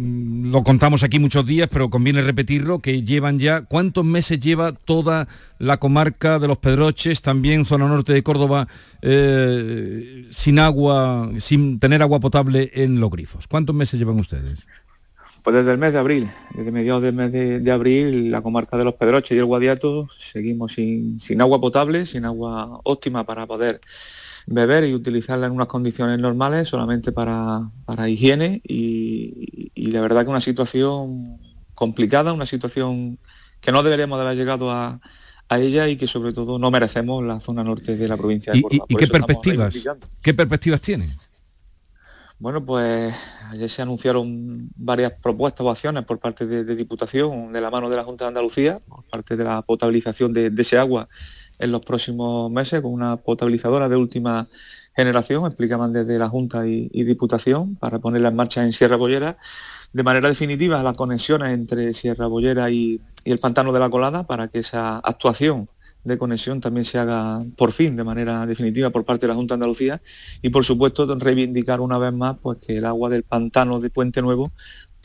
[0.47, 5.27] lo contamos aquí muchos días, pero conviene repetirlo, que llevan ya, ¿cuántos meses lleva toda
[5.59, 8.69] la comarca de los Pedroches, también zona norte de Córdoba,
[9.03, 13.49] eh, sin agua, sin tener agua potable en los grifos?
[13.49, 14.65] ¿Cuántos meses llevan ustedes?
[15.43, 18.85] Pues desde el mes de abril, desde mediados del mes de, abril, la comarca de
[18.85, 23.81] los Pedroches y el Guadiato seguimos sin, agua potable, sin agua óptima para poder
[24.47, 27.71] beber y utilizarla en unas condiciones normales, solamente para,
[28.09, 31.39] higiene y, la verdad que una situación
[31.75, 33.19] complicada, una situación
[33.61, 35.01] que no deberíamos de haber llegado a,
[35.51, 38.87] ella y que sobre todo no merecemos la zona norte de la provincia de Córdoba.
[38.89, 39.85] ¿Y, qué perspectivas?
[40.21, 41.07] ¿Qué perspectivas tiene?
[42.39, 43.15] Bueno, pues
[43.51, 47.97] ayer se anunciaron varias propuestas o acciones por parte de, Diputación, de la mano de
[47.97, 51.09] la Junta de Andalucía, por parte de la potabilización de, ese agua
[51.59, 54.49] en los próximos meses, con una potabilizadora de última
[54.95, 59.37] generación, explicaban desde la Junta y, Diputación, para ponerla en marcha en Sierra Bollera.
[59.93, 64.49] De manera definitiva, las conexiones entre Sierra Bollera y el Pantano de la Colada, para
[64.49, 65.69] que esa actuación
[66.07, 69.55] de conexión también se haga por fin de manera definitiva por parte de la Junta
[69.55, 70.01] Andalucía
[70.41, 74.23] y por supuesto reivindicar una vez más pues que el agua del pantano de Puente
[74.23, 74.53] Nuevo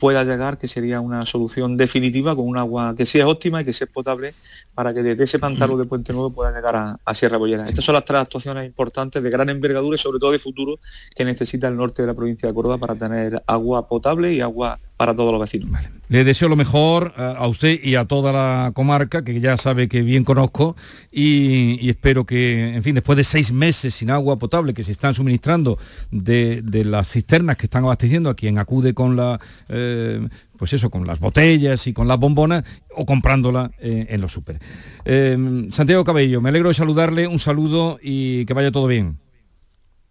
[0.02, 3.72] pueda llegar, que sería una solución definitiva con un agua que sea óptima y que
[3.72, 4.34] sea potable
[4.74, 7.68] para que desde ese pantano de Puente Nuevo pueda llegar a, Sierra Bollera.
[7.68, 10.80] Estas son las tres actuaciones importantes de gran envergadura y sobre todo de futuro
[11.14, 14.80] que necesita el norte de la provincia de Córdoba para tener agua potable y agua
[15.02, 15.68] para todos los vecinos.
[16.06, 20.02] Le deseo lo mejor a usted y a toda la comarca, que ya sabe que
[20.02, 20.76] bien conozco,
[21.10, 25.12] y, espero que, en fin, después de seis meses sin agua potable que se están
[25.12, 25.76] suministrando
[26.12, 29.40] de, las cisternas que están abasteciendo a quien acude con la...
[29.68, 30.24] Eh,
[30.56, 32.62] pues eso, con las botellas y con las bombonas
[32.94, 34.60] o comprándola eh, en los súper.
[35.04, 39.18] Eh, Santiago Cabello, me alegro de saludarle, un saludo y que vaya todo bien.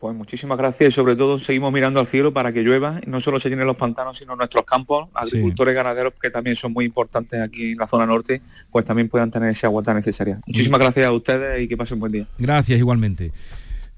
[0.02, 3.22] Pues muchísimas gracias y sobre todo seguimos mirando al cielo para que llueva y no
[3.22, 6.86] solo se llenen los pantanos, sino nuestros campos, agricultores y ganaderos que también son muy
[6.86, 10.42] importantes aquí en la zona norte, pues también puedan tener esa agua tan necesaria.
[10.48, 12.26] Muchísimas gracias a ustedes y que pasen un buen día.
[12.40, 13.32] Gracias igualmente.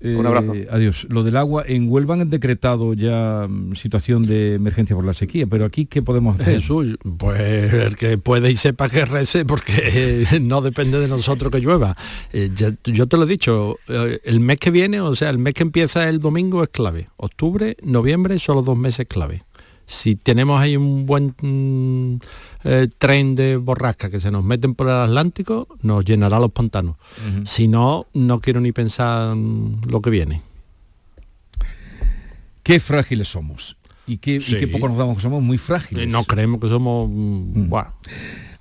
[0.03, 0.53] Un abrazo.
[0.53, 1.07] Eh, adiós.
[1.09, 5.47] Lo del agua, en Huelva han decretado ya mm, situación de emergencia por la sequía,
[5.47, 6.61] pero aquí, ¿qué podemos hacer?
[6.61, 11.59] Jesús, pues el que puede y sepa que rece, porque no depende de nosotros que
[11.59, 11.95] llueva.
[12.31, 12.51] Eh,
[12.83, 15.63] yo te lo he dicho, eh, el mes que viene, o sea, el mes que
[15.63, 17.07] empieza el domingo es clave.
[17.17, 19.43] Octubre, noviembre son los dos meses clave
[19.93, 22.19] si tenemos ahí un buen mm,
[22.63, 26.97] eh, tren de borrasca que se nos meten por el Atlántico, nos llenará los pantanos.
[27.45, 30.41] Si no, no quiero ni pensar lo que viene.
[32.63, 33.77] Qué frágiles somos.
[34.07, 36.05] Y qué, poco nos damos que somos muy frágiles.
[36.05, 37.07] Eh, no creemos que somos...
[37.09, 37.69] Mm,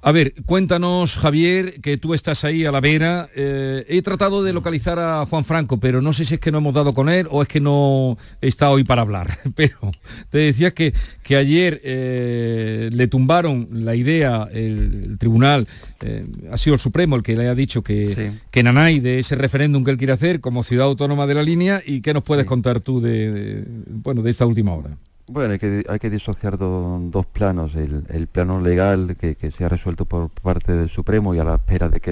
[0.05, 3.29] a ver, cuéntanos, Javier, que tú estás ahí a la vera.
[3.37, 6.59] Eh, he tratado de localizar a Juan Franco, pero no sé si es que no
[6.59, 9.39] hemos dado con él o es que no está hoy para hablar.
[9.55, 9.93] Pero
[10.31, 15.69] te decía que, que ayer eh, le tumbaron la idea, el, tribunal,
[16.01, 19.37] eh, ha sido el Supremo el que le ha dicho que, que Nanay de ese
[19.37, 22.45] referéndum que él quiere hacer como ciudad autónoma de la línea y qué nos puedes
[22.45, 24.97] contar tú de, bueno, de esta última hora.
[25.33, 27.75] Bueno, hay que, hay que disociar dos planos.
[27.75, 31.89] El, plano legal que, se ha resuelto por parte del Supremo y a la espera
[31.89, 32.11] de que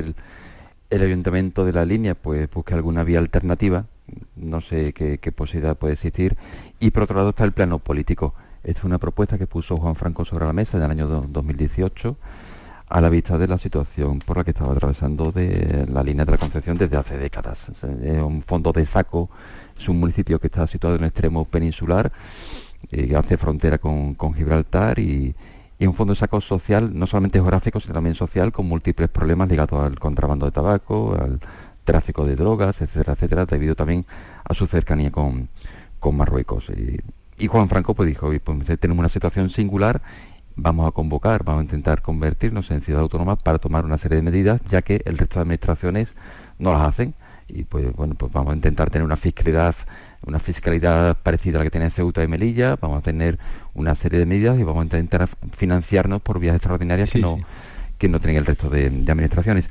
[0.88, 3.84] el, ayuntamiento de la línea pues busque alguna vía alternativa.
[4.36, 6.38] No sé qué, posibilidad puede existir.
[6.78, 8.32] Y por otro lado está el plano político.
[8.64, 12.16] Esta es una propuesta que puso Juan Franco sobre la mesa en el año 2018
[12.88, 16.32] a la vista de la situación por la que estaba atravesando de la línea de
[16.32, 17.66] la Concepción desde hace décadas.
[18.02, 19.28] Es un fondo de saco,
[19.78, 22.10] es un municipio que está situado en el extremo peninsular
[22.88, 25.34] que hace frontera con, Gibraltar y,
[25.80, 29.82] un fondo de saco social, no solamente geográfico, sino también social, con múltiples problemas ligados
[29.82, 31.40] al contrabando de tabaco, al
[31.84, 34.04] tráfico de drogas, etcétera, etcétera, debido también
[34.44, 35.48] a su cercanía con,
[36.12, 36.66] Marruecos.
[36.70, 40.02] Y, Juan Franco pues dijo, pues tenemos una situación singular,
[40.56, 44.22] vamos a convocar, vamos a intentar convertirnos en ciudad autónoma para tomar una serie de
[44.22, 46.12] medidas, ya que el resto de administraciones
[46.58, 47.14] no las hacen.
[47.48, 49.74] Y pues bueno, pues vamos a intentar tener una fiscalidad
[50.26, 53.38] una fiscalidad parecida a la que tiene Ceuta y Melilla, vamos a tener
[53.74, 57.38] una serie de medidas y vamos a intentar financiarnos por vías extraordinarias que, no,
[57.98, 59.70] que no tienen el resto de, administraciones.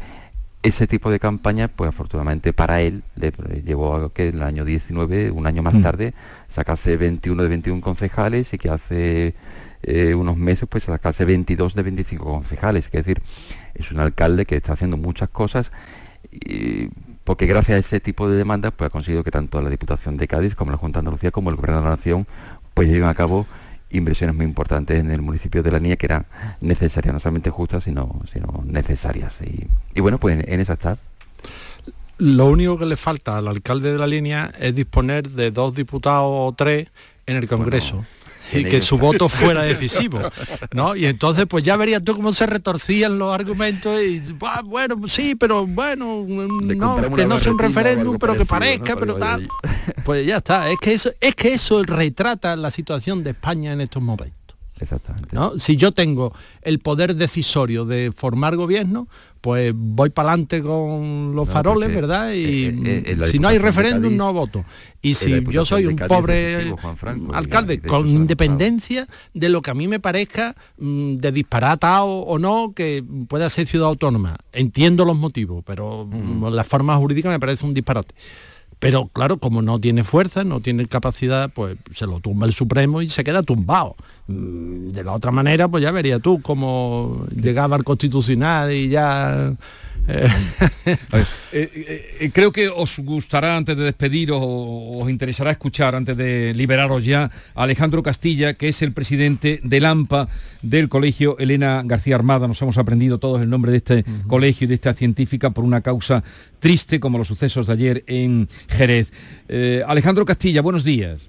[0.61, 3.31] Ese tipo de campaña, pues afortunadamente para él, le
[3.63, 5.81] llevó a que en el año 19, un año más mm.
[5.81, 6.13] tarde,
[6.49, 9.35] sacase 21 de 21 concejales y que hace
[9.83, 12.85] eh, unos meses pues sacase 22 de 25 concejales.
[12.87, 13.21] Es decir,
[13.75, 15.71] es un alcalde que está haciendo muchas cosas
[16.31, 16.89] y
[17.29, 20.27] porque gracias a ese tipo de demandas pues ha conseguido que tanto la Diputación de
[20.27, 22.25] Cádiz como la Junta de Andalucía como el Gobierno de la Nación
[22.73, 23.45] pues lleven a cabo
[23.91, 26.25] inversiones muy importantes en el municipio de La Niña que eran
[26.59, 29.35] necesarias, no solamente justas, sino, sino necesarias.
[29.43, 30.97] Y, bueno, pues en, esa está.
[32.17, 36.31] Lo único que le falta al alcalde de la línea es disponer de dos diputados
[36.31, 36.87] o tres
[37.27, 38.03] en el Congreso.
[38.53, 40.19] Y que su voto fuera decisivo,
[40.73, 40.95] ¿no?
[40.95, 44.21] Y entonces pues ya verías tú cómo se retorcían los argumentos y
[44.65, 49.47] bueno, sí, pero bueno, no, que no sea un referéndum, pero que parezca, pero tal.
[50.03, 53.81] Pues ya está, es que eso es que eso retrata la situación de España en
[53.81, 54.38] estos momentos.
[54.79, 55.29] Exactamente.
[55.31, 55.57] ¿no?
[55.59, 59.07] Si yo tengo el poder decisorio de formar gobierno,
[59.41, 62.33] pues voy para adelante con los faroles, ¿verdad?
[62.33, 64.65] Y eh, eh, eh, si no hay referéndum, no voto.
[65.01, 66.75] Y si yo soy un pobre
[67.33, 72.71] alcalde, con independencia de lo que a mí me parezca mm, de disparata o, no,
[72.75, 74.37] que pueda ser ciudad autónoma.
[74.51, 76.53] Entiendo los motivos, pero mm.
[76.53, 78.13] la forma jurídica me parece un disparate.
[78.79, 83.01] Pero claro, como no tiene fuerza, no tiene capacidad, pues se lo tumba el Supremo
[83.01, 83.97] y se queda tumbado.
[84.27, 89.53] Mm, de la otra manera, pues ya vería tú cómo llegaba al Constitucional y ya
[92.33, 97.31] creo que os gustará antes de despediros o os interesará escuchar antes de liberaros ya
[97.55, 100.27] a Alejandro Castilla, que es el presidente del AMPA
[100.61, 102.47] del Colegio Elena García Armada.
[102.47, 105.81] Nos hemos aprendido todos el nombre de este colegio y de esta científica por una
[105.81, 106.23] causa
[106.59, 109.11] triste como los sucesos de ayer en Jerez.
[109.87, 111.27] Alejandro Castilla, buenos días.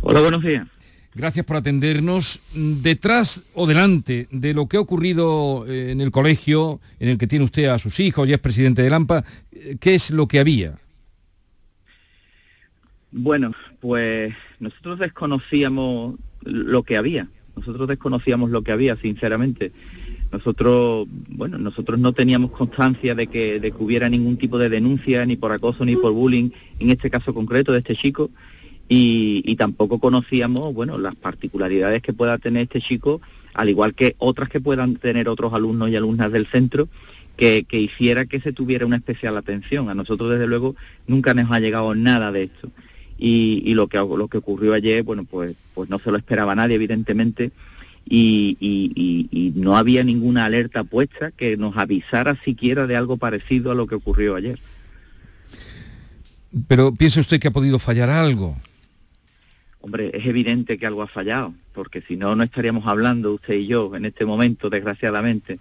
[0.00, 0.66] Hola, buenos días.
[1.14, 2.40] Gracias por atendernos.
[2.54, 7.28] Detrás o delante de lo que ha ocurrido eh, en el colegio en el que
[7.28, 10.40] tiene usted a sus hijos y es presidente de AMPA, eh, ¿qué es lo que
[10.40, 10.76] había?
[13.12, 17.28] Bueno, pues nosotros desconocíamos lo que había.
[17.54, 19.70] Nosotros desconocíamos lo que había, sinceramente.
[20.32, 25.52] Nosotros, bueno, nosotros no teníamos constancia de que hubiera ningún tipo de denuncia, ni por
[25.52, 26.50] acoso, ni por bullying,
[26.80, 28.32] en este caso concreto de este chico
[28.88, 33.20] y, tampoco conocíamos bueno las particularidades que pueda tener este chico
[33.54, 36.88] al igual que otras que puedan tener otros alumnos y alumnas del centro
[37.36, 41.60] que, hiciera que se tuviera una especial atención a nosotros desde luego nunca nos ha
[41.60, 42.70] llegado nada de esto
[43.16, 46.76] y, lo que lo que ocurrió ayer bueno pues pues no se lo esperaba nadie
[46.76, 47.52] evidentemente
[48.06, 53.74] y, y, no había ninguna alerta puesta que nos avisara siquiera de algo parecido a
[53.74, 54.58] lo que ocurrió ayer.
[56.68, 58.56] Pero piensa usted que ha podido fallar algo.
[59.84, 63.66] Hombre, es evidente que algo ha fallado, porque si no, no estaríamos hablando usted y
[63.66, 65.58] yo en este momento, desgraciadamente.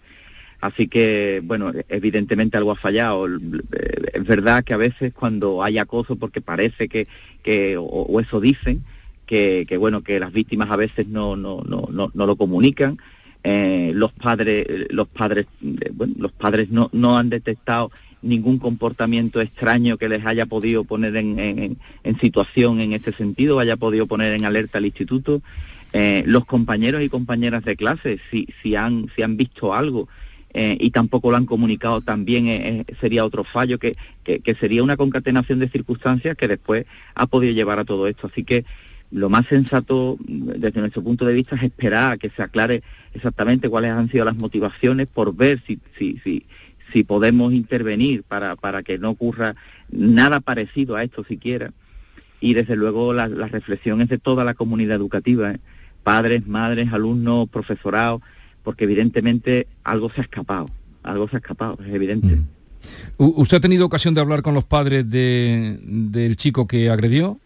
[0.62, 3.28] Así que, bueno, evidentemente algo ha fallado.
[3.28, 7.06] Es verdad que a veces cuando hay acoso, porque parece que,
[7.44, 8.86] que o, eso dicen,
[9.26, 13.00] que, bueno, que las víctimas a veces no, no, no, no, lo comunican,
[13.44, 17.92] eh, los padres, los padres, eh, bueno, los padres no, no han detectado
[18.24, 21.78] ningún comportamiento extraño que les haya podido poner en,
[22.22, 25.42] situación en este sentido, haya podido poner en alerta al instituto.
[25.92, 30.08] Eh, los compañeros y compañeras de clase, si, si, han, si han visto algo
[30.54, 34.98] eh, y tampoco lo han comunicado, también eh, sería otro fallo, que, que, sería una
[34.98, 38.28] concatenación de circunstancias que después ha podido llevar a todo esto.
[38.28, 38.66] Así que
[39.12, 42.82] lo más sensato desde nuestro punto de vista es esperar a que se aclare
[43.14, 46.46] exactamente cuáles han sido las motivaciones por ver si, si, si,
[46.94, 49.56] si podemos intervenir para, para que no ocurra
[49.90, 51.74] nada parecido a esto siquiera.
[52.40, 55.60] Y desde luego las la reflexiones de toda la comunidad educativa, ¿eh?
[56.04, 58.22] padres, madres, alumnos, profesorado,
[58.64, 60.70] porque evidentemente algo se ha escapado,
[61.02, 62.36] algo se ha escapado, es evidente.
[62.36, 62.48] Mm.
[63.18, 67.40] ¿Usted ha tenido ocasión de hablar con los padres de, del chico que agredió?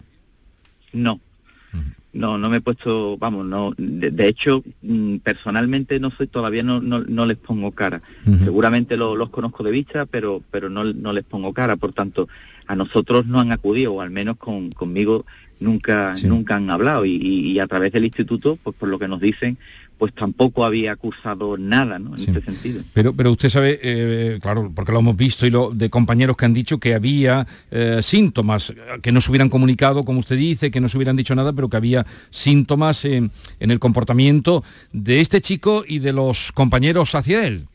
[0.93, 1.19] No,
[2.17, 6.81] no, no me he puesto, vamos, no, de, hecho, mm, personalmente no soy, todavía no,
[6.81, 8.01] no, les pongo cara.
[8.43, 11.75] Seguramente los conozco de vista, pero, pero no, no les pongo cara.
[11.75, 12.27] Por tanto,
[12.65, 15.25] a nosotros no han acudido, o al menos con, conmigo
[15.59, 17.05] nunca, nunca han hablado.
[17.05, 19.59] Y, y, a través del instituto, pues por lo que nos dicen,
[19.97, 22.15] pues tampoco había acusado nada ¿no?
[22.15, 22.83] en este sentido.
[22.93, 26.45] Pero, pero usted sabe, eh, claro, porque lo hemos visto y lo de compañeros que
[26.45, 30.79] han dicho que había eh, síntomas, que no se hubieran comunicado, como usted dice, que
[30.79, 35.83] no se hubieran dicho nada, pero que había síntomas en, el comportamiento de este chico
[35.87, 37.65] y de los compañeros hacia él.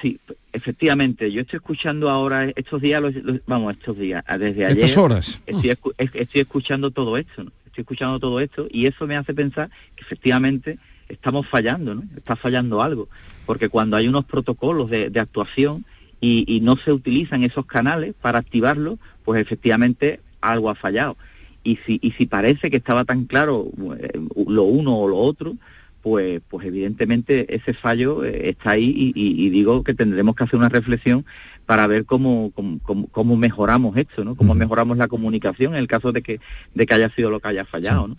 [0.00, 0.18] Sí,
[0.52, 3.02] efectivamente, yo estoy escuchando ahora estos días,
[3.46, 4.84] vamos, estos días, desde ayer.
[4.84, 5.40] Estas horas.
[5.46, 7.44] Estoy, estoy escuchando todo esto.
[7.44, 7.52] ¿no?
[7.80, 12.04] Escuchando todo esto y eso me hace pensar que efectivamente estamos fallando, ¿no?
[12.16, 13.08] Está fallando algo,
[13.46, 15.84] porque cuando hay unos protocolos de, actuación
[16.20, 21.16] y, no se utilizan esos canales para activarlo, pues efectivamente algo ha fallado.
[21.62, 25.56] Y si, y si parece que estaba tan claro eh, lo uno o lo otro,
[26.02, 30.68] pues, pues evidentemente ese fallo eh, está ahí y, digo que tendremos que hacer una
[30.68, 31.26] reflexión
[31.70, 32.52] para ver cómo,
[33.12, 34.34] cómo, mejoramos esto, ¿no?
[34.34, 36.40] Cómo mejoramos la comunicación en el caso de que,
[36.74, 38.16] de que haya sido lo que haya fallado, ¿no?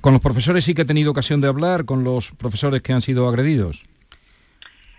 [0.00, 3.02] con los profesores sí que he tenido ocasión de hablar, con los profesores que han
[3.02, 3.84] sido agredidos.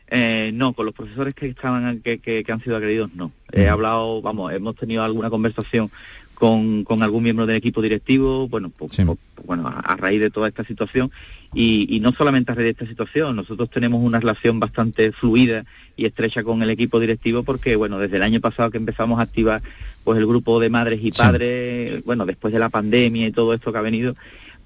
[0.07, 3.34] Eh, no, con los profesores que estaban que, que, han sido agredidos, no.
[3.51, 5.91] He hablado, vamos, hemos tenido alguna conversación
[6.38, 9.17] con, con, algún miembro del equipo directivo, bueno, pues, pues,
[9.47, 11.09] bueno, a, raíz de toda esta situación.
[11.55, 15.65] Y, y, no solamente a raíz de esta situación, nosotros tenemos una relación bastante fluida
[15.95, 19.23] y estrecha con el equipo directivo porque, bueno, desde el año pasado que empezamos a
[19.23, 19.63] activar
[20.03, 23.71] pues el grupo de madres y padres, bueno, después de la pandemia y todo esto
[23.71, 24.15] que ha venido,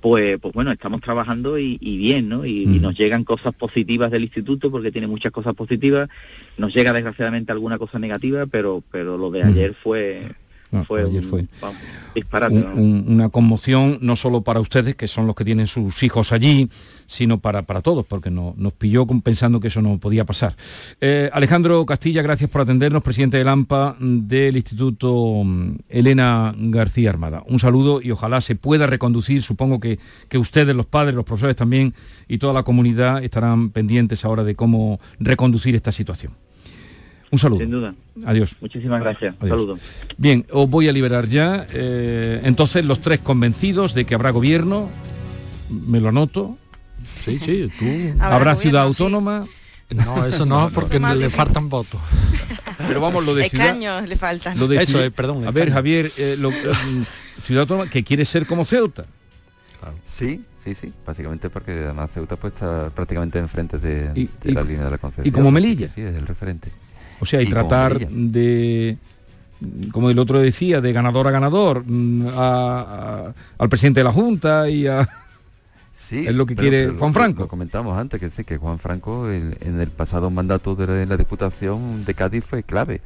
[0.02, 2.46] pues, pues bueno, estamos trabajando y, bien, ¿no?
[2.46, 6.10] Y, nos llegan cosas positivas del instituto porque tiene muchas cosas positivas,
[6.58, 10.34] nos llega desgraciadamente alguna cosa negativa, pero, pero lo de ayer fue
[10.88, 11.48] fue, fue.
[12.76, 16.70] una conmoción no solo para ustedes, que son los que tienen sus hijos allí,
[17.08, 20.56] sino para, para todos, porque no, nos pilló pensando que eso no podía pasar.
[21.02, 27.44] Eh, Alejandro Castilla, gracias por atendernos, presidente del AMPA del Instituto mm, Elena García Armada.
[27.48, 30.00] Un saludo y ojalá se pueda reconducir, supongo que,
[30.30, 31.94] que ustedes, los padres, los profesores también
[32.30, 36.32] y toda la comunidad estarán pendientes ahora de cómo reconducir esta situación.
[37.32, 37.60] Un saludo.
[37.62, 37.96] Sin duda.
[38.26, 38.56] Adiós.
[38.60, 39.36] Muchísimas gracias.
[39.40, 39.80] Un saludo.
[40.18, 41.66] Bien, os voy a liberar ya.
[41.74, 44.90] Eh, entonces, los tres convencidos de que habrá gobierno,
[45.70, 46.58] me lo anoto.
[47.24, 47.86] Sí, sí, tú.
[48.20, 49.48] Habrá, ciudad autónoma.
[49.90, 52.00] No, eso no, porque le faltan votos.
[52.88, 54.06] Pero vamos, lo de ciudad...
[54.06, 54.58] le faltan.
[54.60, 55.48] Lo de eso, perdón.
[55.48, 59.06] A ver, Javier, eh, mm, ciudad autónoma que quiere ser como Ceuta.
[60.04, 64.92] Sí, sí, sí, básicamente porque además Ceuta pues está prácticamente enfrente de, la línea de
[64.92, 65.28] la Concepción.
[65.28, 65.88] Y como Melilla.
[65.90, 66.72] Sí, es el referente.
[67.22, 68.98] O sea, y, tratar de
[69.92, 74.88] como el otro decía, de ganador a ganador, mm, al presidente de la Junta y
[74.88, 75.08] a...
[75.94, 77.44] Sí, es lo que quiere Juan Franco.
[77.44, 82.14] Lo, comentamos antes, que, que Juan Franco en el pasado mandato de la Diputación de
[82.14, 83.00] Cádiz fue clave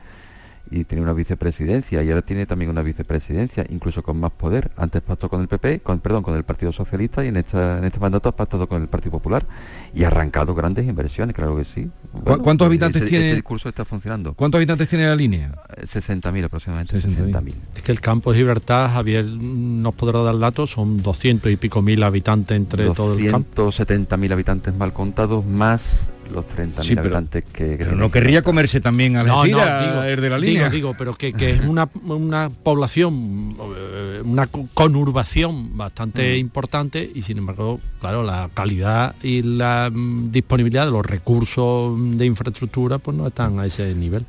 [0.72, 4.72] y tiene una vicepresidencia y ahora tiene también una vicepresidencia, incluso con más poder.
[4.78, 7.84] Antes pactó con el PP, con, perdón, con el Partido Socialista y en, esta, en
[7.84, 9.46] este mandato ha pactado con el Partido Popular
[9.94, 11.90] y ha arrancado grandes inversiones, claro que sí.
[12.24, 13.30] ¿Cuántos habitantes tiene?
[13.30, 14.34] el discurso está funcionando.
[14.34, 15.54] ¿Cuántos habitantes tiene la línea?
[15.82, 17.54] 60.000 eh, aproximadamente, 60.000.
[17.76, 21.82] es que el campo de Libertad, Javier nos podrá dar datos, son 200 y pico
[21.82, 23.72] mil habitantes entre todo el campo.
[23.72, 29.24] 170.000 habitantes mal contados, más los 30.000 habitantes que, Pero no querría comerse también a
[29.24, 30.70] la no, no, de la línea.
[30.70, 36.38] Digo, digo, pero que, es una, una población, eh, una conurbación bastante mm.
[36.38, 42.26] importante y sin embargo, claro, la calidad y la mm, disponibilidad de los recursos de
[42.26, 44.26] infraestructura pues no están a ese nivel.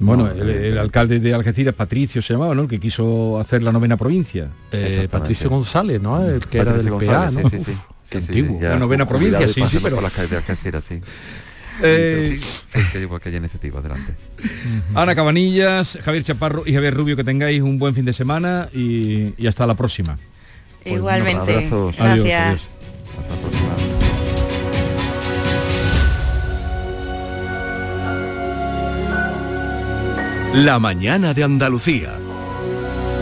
[0.00, 2.62] Bueno, el, alcalde de Algeciras, Patricio se llamaba, ¿no?
[2.62, 4.48] El que quiso hacer la novena provincia.
[4.72, 6.24] Eh, Patricio González, ¿no?
[6.26, 7.48] El que era del PA, ¿no?
[7.50, 7.72] Sí, sí,
[8.18, 8.60] antiguo.
[8.60, 9.96] la novena provincia, sí, sí, pero...
[9.96, 11.00] Por las calles de Algeciras, sí.
[11.82, 12.38] Eh...
[12.92, 14.14] que llevo aquella iniciativa adelante.
[14.94, 19.32] Ana Cabanillas, Javier Chaparro y Javier Rubio, que tengáis un buen fin de semana y,
[19.36, 20.18] y hasta la próxima.
[20.82, 21.52] Pues Igualmente.
[21.52, 22.00] Gracias.
[22.00, 22.66] Adiós, adiós.
[23.18, 23.70] Hasta la próxima.
[30.54, 32.19] La mañana de Andalucía.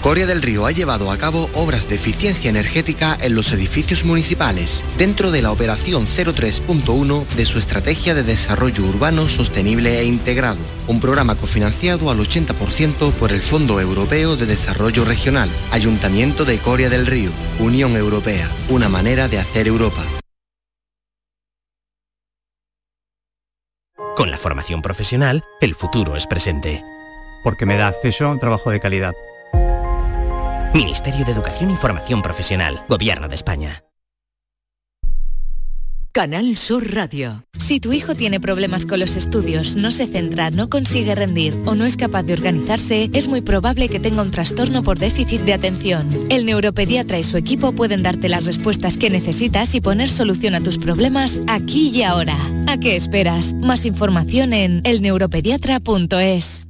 [0.00, 4.82] Coria del Río ha llevado a cabo obras de eficiencia energética en los edificios municipales,
[4.96, 11.00] dentro de la operación 03.1 de su estrategia de desarrollo urbano sostenible e integrado, un
[11.00, 17.06] programa cofinanciado al 80% por el Fondo Europeo de Desarrollo Regional, Ayuntamiento de Coria del
[17.06, 20.02] Río, Unión Europea, una manera de hacer Europa.
[24.16, 26.82] Con la formación profesional, el futuro es presente.
[27.42, 29.12] Porque me da acceso a un trabajo de calidad
[30.72, 33.84] Ministerio de Educación y Formación Profesional, Gobierno de España.
[36.12, 37.44] Canal Sur Radio.
[37.58, 41.76] Si tu hijo tiene problemas con los estudios, no se centra, no consigue rendir o
[41.76, 45.54] no es capaz de organizarse, es muy probable que tenga un trastorno por déficit de
[45.54, 46.08] atención.
[46.28, 50.60] El neuropediatra y su equipo pueden darte las respuestas que necesitas y poner solución a
[50.60, 52.36] tus problemas aquí y ahora.
[52.66, 53.54] ¿A qué esperas?
[53.54, 56.69] Más información en elneuropediatra.es.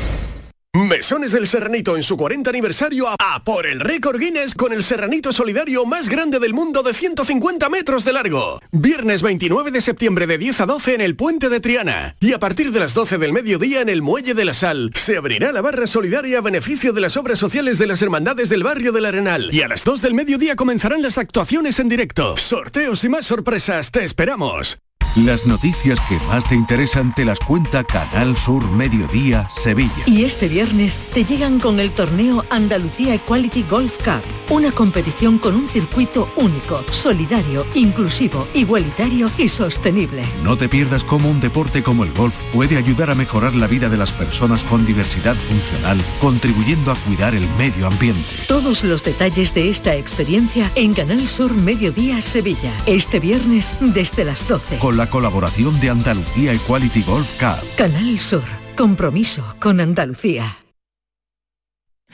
[0.73, 5.33] Mesones del Serranito en su 40 aniversario a, por el récord Guinness con el Serranito
[5.33, 8.61] Solidario más grande del mundo de 150 metros de largo.
[8.71, 12.15] Viernes 29 de septiembre de 10 a 12 en el Puente de Triana.
[12.21, 15.17] Y a partir de las 12 del mediodía en el Muelle de la Sal se
[15.17, 18.93] abrirá la barra solidaria a beneficio de las obras sociales de las hermandades del barrio
[18.93, 19.53] del Arenal.
[19.53, 22.37] Y a las 2 del mediodía comenzarán las actuaciones en directo.
[22.37, 24.81] Sorteos y más sorpresas, te esperamos.
[25.17, 29.91] Las noticias que más te interesan te las cuenta Canal Sur Mediodía Sevilla.
[30.05, 35.55] Y este viernes te llegan con el torneo Andalucía Equality Golf Cup, una competición con
[35.55, 40.23] un circuito único, solidario, inclusivo, igualitario y sostenible.
[40.43, 43.89] No te pierdas cómo un deporte como el golf puede ayudar a mejorar la vida
[43.89, 48.23] de las personas con diversidad funcional, contribuyendo a cuidar el medio ambiente.
[48.47, 54.47] Todos los detalles de esta experiencia en Canal Sur Mediodía Sevilla, este viernes desde las
[54.47, 57.57] 12 la colaboración de Andalucía Equality Golf Cup.
[57.75, 58.43] Canal Sur,
[58.77, 60.59] compromiso con Andalucía.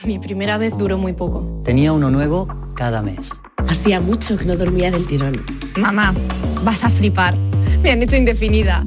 [0.06, 1.62] Mi primera vez duró muy poco.
[1.66, 3.32] Tenía uno nuevo cada mes.
[3.68, 5.46] Hacía mucho que no dormía del tirón.
[5.78, 6.16] Mamá,
[6.64, 7.36] vas a flipar.
[7.84, 8.86] Me han hecho indefinida.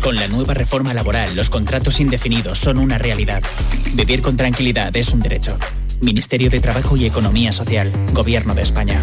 [0.00, 3.42] Con la nueva reforma laboral, los contratos indefinidos son una realidad.
[3.94, 5.58] Vivir con tranquilidad es un derecho.
[6.00, 9.02] Ministerio de Trabajo y Economía Social, Gobierno de España.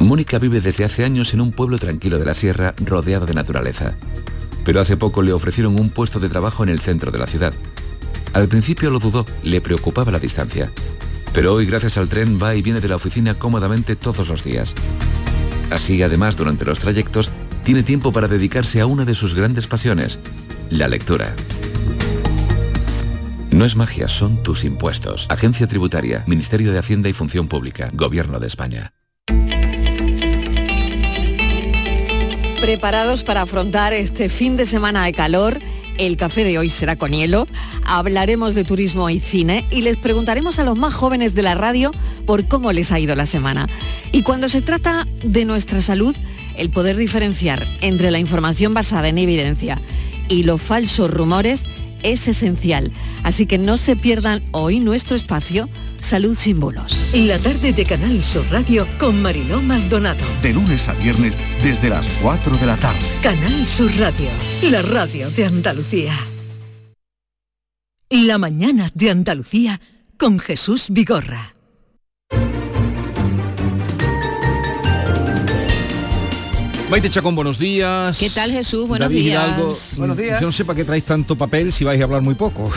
[0.00, 3.94] Mónica vive desde hace años en un pueblo tranquilo de la sierra rodeado de naturaleza.
[4.64, 7.52] Pero hace poco le ofrecieron un puesto de trabajo en el centro de la ciudad.
[8.32, 10.70] Al principio lo dudó, le preocupaba la distancia.
[11.32, 14.74] Pero hoy gracias al tren va y viene de la oficina cómodamente todos los días.
[15.70, 17.30] Así, además, durante los trayectos,
[17.64, 20.20] tiene tiempo para dedicarse a una de sus grandes pasiones,
[20.70, 21.34] la lectura.
[23.50, 25.26] No es magia, son tus impuestos.
[25.30, 28.92] Agencia Tributaria, Ministerio de Hacienda y Función Pública, Gobierno de España.
[32.60, 35.60] Preparados para afrontar este fin de semana de calor,
[35.96, 37.46] el café de hoy será con hielo,
[37.86, 41.92] hablaremos de turismo y cine y les preguntaremos a los más jóvenes de la radio
[42.26, 43.68] por cómo les ha ido la semana.
[44.10, 46.16] Y cuando se trata de nuestra salud,
[46.56, 49.80] el poder diferenciar entre la información basada en evidencia
[50.28, 51.64] y los falsos rumores
[52.02, 52.92] es esencial.
[53.22, 55.68] Así que no se pierdan hoy nuestro espacio
[56.00, 57.02] Salud Símbolos.
[57.14, 60.24] La tarde de Canal Sur Radio con Mariló Maldonado.
[60.42, 63.00] De lunes a viernes desde las 4 de la tarde.
[63.22, 64.28] Canal Sur Radio,
[64.62, 66.14] la radio de Andalucía.
[68.10, 69.80] La mañana de Andalucía
[70.16, 71.57] con Jesús Vigorra.
[76.90, 78.18] Maite Chacón, buenos días.
[78.18, 78.88] ¿Qué tal Jesús?
[78.88, 79.94] Buenos días.
[79.98, 80.40] buenos días.
[80.40, 82.70] Yo no sé para qué traéis tanto papel si vais a hablar muy poco.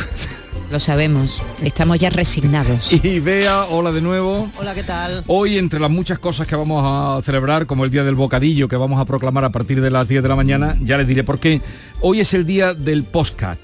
[0.70, 2.92] Lo sabemos, estamos ya resignados.
[3.04, 4.50] Y vea, hola de nuevo.
[4.58, 5.24] Hola, ¿qué tal?
[5.28, 8.76] Hoy, entre las muchas cosas que vamos a celebrar, como el Día del Bocadillo, que
[8.76, 11.40] vamos a proclamar a partir de las 10 de la mañana, ya les diré por
[11.40, 11.62] qué.
[12.02, 13.60] Hoy es el Día del Postcat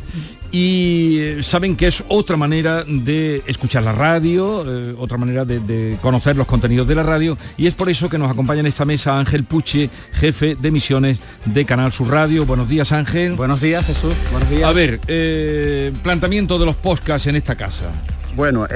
[0.52, 5.98] y eh, saben que es otra manera de escuchar la radio, eh, otra manera de,
[6.02, 8.86] conocer los contenidos de la radio y es por eso que nos acompaña en esta
[8.86, 12.46] mesa Ángel Puche, jefe de emisiones de Canal Sur Radio.
[12.46, 13.34] Buenos días Ángel.
[13.34, 14.64] Buenos días Jesús, buenos días.
[14.64, 17.92] A ver, eh, planteamiento de los podcasts en esta casa.
[18.36, 18.68] Bueno,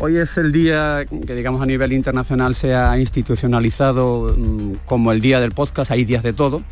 [0.00, 5.20] hoy es el día que digamos a nivel internacional se ha institucionalizado mm, como el
[5.20, 6.62] día del podcast, hay días de todo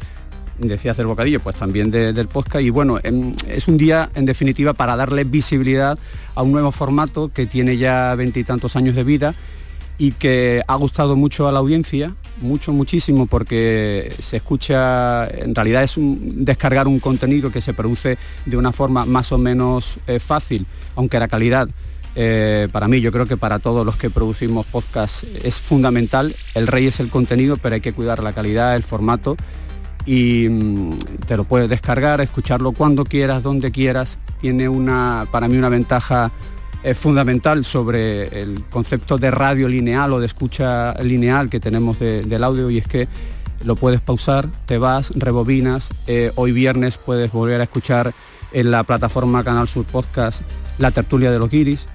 [0.59, 2.65] decías del bocadillo, pues también del podcast.
[2.65, 5.99] Y bueno, em, es un día en definitiva para darle visibilidad
[6.35, 9.35] a un nuevo formato que tiene ya veintitantos años de vida
[9.99, 15.85] y que ha gustado mucho a la audiencia, mucho, muchísimo, porque se escucha, en realidad
[15.85, 20.19] es un, descargar un contenido que se produce de una forma más o menos eh,
[20.19, 21.69] fácil, aunque la calidad
[22.17, 26.35] eh, para mí, yo creo que para todos los que producimos podcast es fundamental.
[26.55, 29.37] El rey es el contenido, pero hay que cuidar la calidad, el formato
[30.07, 30.97] y mm,
[31.27, 34.19] te lo puedes descargar, escucharlo cuando quieras, donde quieras.
[34.41, 36.31] Tiene una, para mí una ventaja
[36.83, 42.45] eh, fundamental sobre el concepto de radio lineal o de escucha lineal que tenemos del
[42.45, 43.09] audio y es que
[43.65, 45.89] lo puedes pausar, te vas, rebobinas.
[46.07, 48.13] Eh, hoy viernes puedes volver a escuchar
[48.53, 50.43] en la plataforma Canal Sur Podcast
[50.79, 51.87] la tertulia de los guiris,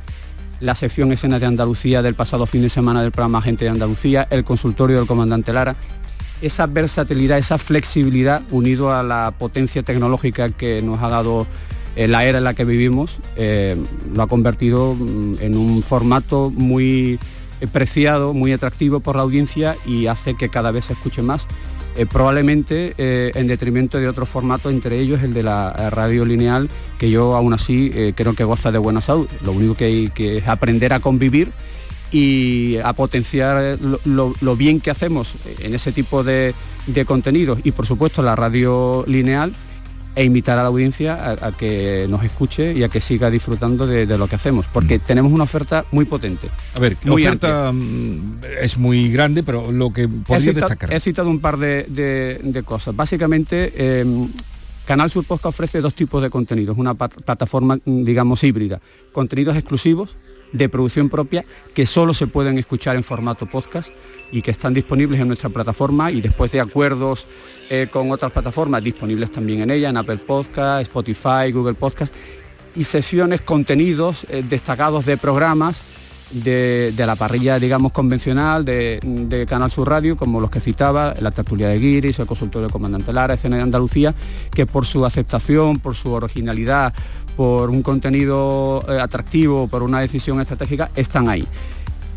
[0.60, 4.28] la sección escena de Andalucía del pasado fin de semana del programa Gente de Andalucía,
[4.30, 5.76] el consultorio del comandante Lara
[6.42, 11.48] esa versatilidad, esa flexibilidad, unido a la potencia tecnológica que nos ha dado
[11.96, 13.76] eh, la era en la que vivimos, eh,
[14.14, 17.20] lo ha convertido mm, en un formato muy
[17.74, 21.46] preciado, muy atractivo por la audiencia y hace que cada vez se escuche más.
[21.98, 26.70] eh, probablemente eh, en detrimento de otros formatos, entre ellos el de la radio lineal,
[26.98, 29.28] que yo aún así creo que goza de buena salud.
[29.44, 31.50] Lo único que hay que es aprender a convivir
[32.12, 36.53] y a potenciar lo, bien que hacemos en ese tipo de,
[36.88, 39.53] de contenidos y por supuesto la radio lineal
[40.16, 44.05] e invitar a la audiencia a, que nos escuche y a que siga disfrutando de,
[44.18, 45.01] lo que hacemos, porque mm.
[45.01, 46.49] tenemos una oferta muy potente.
[46.76, 50.93] A ver, la oferta mm, es muy grande, pero lo que podría destacar.
[50.93, 52.95] He citado un par de, cosas.
[52.95, 54.28] Básicamente, em,
[54.86, 58.82] Canal Sur Podcast ofrece dos tipos de contenidos, una plataforma, mm, digamos, híbrida.
[59.14, 60.18] Contenidos exclusivos
[60.52, 63.91] de producción propia que solo se pueden escuchar en formato podcast
[64.32, 67.28] y que están disponibles en nuestra plataforma y después de acuerdos
[67.70, 72.14] eh, con otras plataformas disponibles también en ella, en Apple Podcast, Spotify, Google Podcast
[72.76, 75.84] y sesiones, contenidos eh, destacados de programas
[76.32, 81.70] de, la parrilla, digamos, convencional de, Canal Sur Radio, como los que citaba, la tertulia
[81.70, 84.14] de Guiris, el consultorio del comandante Lara, escena de Andalucía,
[84.54, 86.93] que por su aceptación, por su originalidad,
[87.40, 91.48] por un contenido eh, atractivo, por una decisión estratégica, están ahí.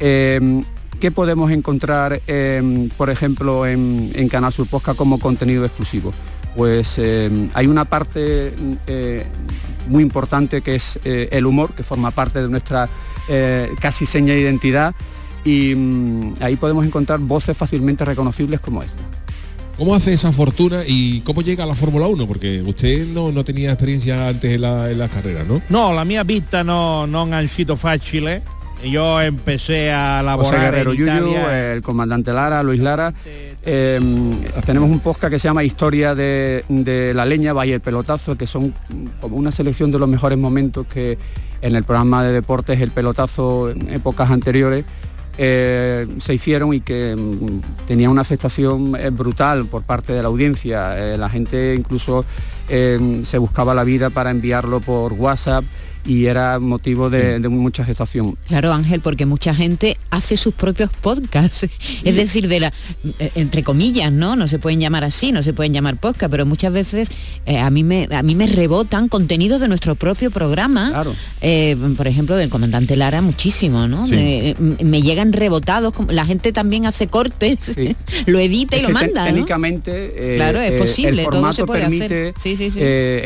[0.01, 0.65] Em,
[0.99, 6.13] ¿Qué podemos encontrar, em, por ejemplo, en, Canal Sur Posca como contenido exclusivo?
[6.57, 8.53] Pues em, hay una parte
[8.89, 9.25] eh,
[9.87, 12.89] muy importante que es eh, el humor, que forma parte de nuestra
[13.81, 14.93] casi seña de identidad
[15.45, 19.22] y mm, ahí podemos encontrar voces fácilmente reconocibles como esta.
[19.77, 22.27] ¿Cómo hace esa fortuna y cómo llega a la Fórmula 1?
[22.27, 25.63] Porque usted no, no tenía experiencia antes en la, en la carrera, ¿no?
[25.71, 28.43] No, la mía vista no, no han sido fáciles.
[28.85, 31.73] Yo empecé a laborar en Italia.
[31.73, 33.15] el comandante Lara, Luis Lara.
[33.65, 38.37] Em, tenemos un podcast que se llama Historia de, de, la leña, Valle el pelotazo,
[38.37, 38.75] que son
[39.21, 41.17] como una selección de los mejores momentos que
[41.61, 44.85] en el programa de deportes el pelotazo en épocas anteriores
[45.39, 50.29] eh, se hicieron y que mm, tenía una aceptación eh, brutal por parte de la
[50.29, 50.99] audiencia.
[50.99, 52.25] Eh, la gente incluso
[52.69, 55.63] se buscaba la vida para enviarlo por WhatsApp
[56.05, 58.37] y era motivo de, mucha gestación.
[58.49, 61.69] Claro, Ángel, porque mucha gente hace sus propios podcasts,
[62.05, 62.73] es decir, de la,
[63.19, 64.37] eh, entre comillas, ¿no?
[64.37, 67.09] No se pueden llamar así, no se pueden llamar podcast, pero muchas veces
[67.47, 71.15] eh, a, mí me, a mí me rebotan contenidos de nuestro propio programa, claro.
[71.41, 74.07] Eh, por ejemplo, del comandante Lara, muchísimo, ¿no?
[74.07, 77.77] Me, llegan rebotados, la gente también hace cortes,
[78.27, 79.25] lo edita y lo manda.
[79.25, 82.35] Técnicamente, claro, es posible, todo se puede permite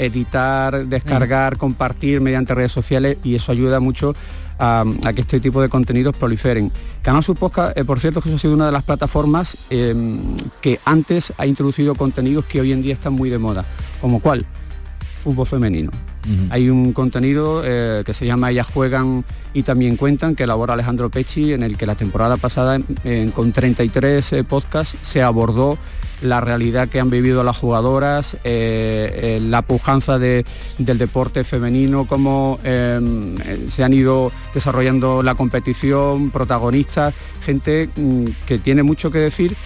[0.06, 4.14] editar, descargar, compartir mediante redes sociales y eso ayuda mucho
[4.58, 6.72] a, que este tipo de contenidos proliferen.
[7.02, 7.36] Canal Sur
[7.74, 11.46] eh, por cierto, que eso ha sido una de las plataformas em, que antes ha
[11.46, 13.64] introducido contenidos que hoy en día están muy de moda.
[14.00, 14.44] ¿Como cuál?
[15.22, 15.90] Fútbol femenino.
[16.50, 21.08] Hay un contenido eh, que se llama Ellas juegan y también cuentan, que elabora Alejandro
[21.08, 22.80] Pecci, en el que la temporada pasada,
[23.32, 25.78] con 33 eh, podcasts, se abordó
[26.22, 30.44] la realidad que han vivido las jugadoras, eh, eh, la pujanza del
[30.78, 33.36] deporte femenino, cómo em,
[33.68, 39.56] se han ido desarrollando la competición, protagonistas, gente mm, que tiene mucho que decir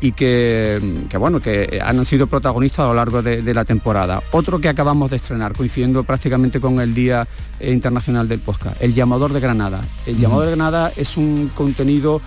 [0.00, 0.80] y que,
[1.18, 4.22] bueno, que han sido protagonistas a lo largo de, la temporada.
[4.32, 7.28] Otro que acabamos de estrenar, coincidiendo prácticamente con el Día
[7.60, 9.80] Internacional del Posca, El Llamador de Granada.
[10.06, 12.22] El Llamador de Granada es un contenido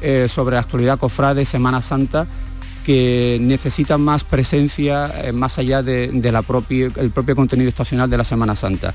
[0.00, 2.26] eh, sobre la actualidad cofrade, Semana Santa,
[2.88, 8.56] que necesitan más presencia eh, más allá del de, propio contenido estacional de la Semana
[8.56, 8.94] Santa.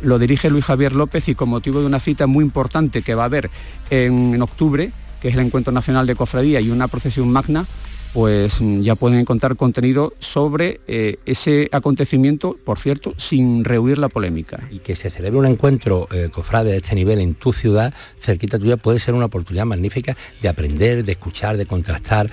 [0.00, 3.24] Lo dirige Luis Javier López y con motivo de una cita muy importante que va
[3.24, 3.50] a haber
[3.90, 7.66] en octubre, que es el Encuentro Nacional de Cofradía y una procesión magna,
[8.12, 14.08] pues mm, ya pueden encontrar contenido sobre eh, ese acontecimiento, por cierto, sin rehuir la
[14.08, 14.68] polémica.
[14.70, 18.58] Y que se celebre un encuentro eh, cofrade de este nivel en tu ciudad, cerquita
[18.58, 22.30] tuya, puede ser una oportunidad magnífica de aprender, de escuchar, de contrastar.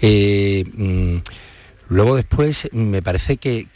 [0.00, 1.16] Eh, mm,
[1.88, 3.68] luego después me parece que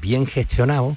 [0.00, 0.96] bien gestionado,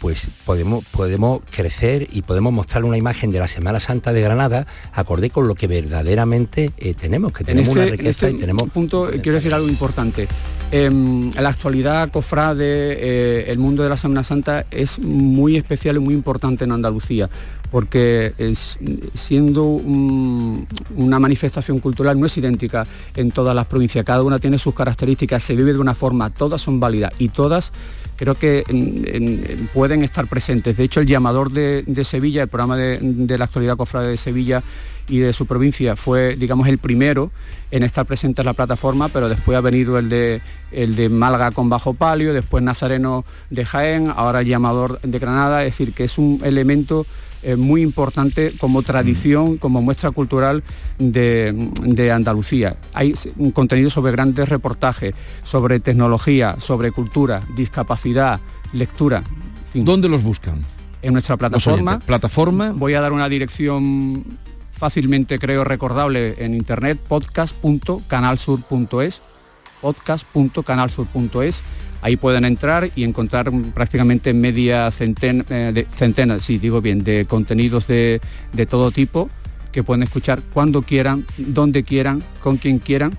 [0.00, 4.66] pues podemos, podemos crecer y podemos mostrar una imagen de la Semana Santa de Granada
[4.92, 8.68] acorde con lo que verdaderamente eh, tenemos, que tenemos una riqueza y tenemos...
[8.70, 10.28] punto quiero decir algo importante.
[10.70, 16.00] en la actualidad, cofrade, eh, el mundo de la Semana Santa es muy especial y
[16.00, 17.30] muy importante en Andalucía
[17.70, 18.34] porque
[19.14, 24.74] siendo una manifestación cultural no es idéntica en todas las provincias, cada una tiene sus
[24.74, 27.72] características, se vive de una forma, todas son válidas y todas
[28.20, 28.64] creo que
[29.72, 30.76] pueden estar presentes.
[30.76, 34.62] De hecho, el llamador de, Sevilla, el programa de, la actualidad cofrade de Sevilla
[35.08, 37.30] y de su provincia fue, digamos, el primero
[37.70, 41.50] en estar presente en la plataforma, pero después ha venido el de, el de Málaga
[41.52, 46.04] con Bajo Palio, después Nazareno de Jaén, ahora el llamador de Granada, es decir, que
[46.04, 47.06] es un elemento
[47.42, 50.62] eh, muy importante como tradición, como muestra cultural
[50.98, 52.76] de, Andalucía.
[52.92, 58.40] Hay un contenido sobre grandes reportajes, sobre tecnología, sobre cultura, discapacidad,
[58.72, 59.22] lectura.
[59.74, 60.64] ¿Dónde los buscan?
[61.02, 61.98] En nuestra plataforma.
[62.00, 62.72] ¿Plataforma?
[62.72, 64.24] Voy a dar una dirección
[64.80, 69.20] fácilmente creo recordable en internet, podcast.canalsur.es,
[69.82, 71.62] podcast.canalsur.es.
[72.02, 77.26] Ahí pueden entrar y encontrar prácticamente media centena, eh, de, centenas, sí, digo bien, de
[77.26, 78.20] contenidos de,
[78.52, 79.28] de todo tipo
[79.72, 83.12] que pueden escuchar cuando quieran, donde quieran, con quien quieran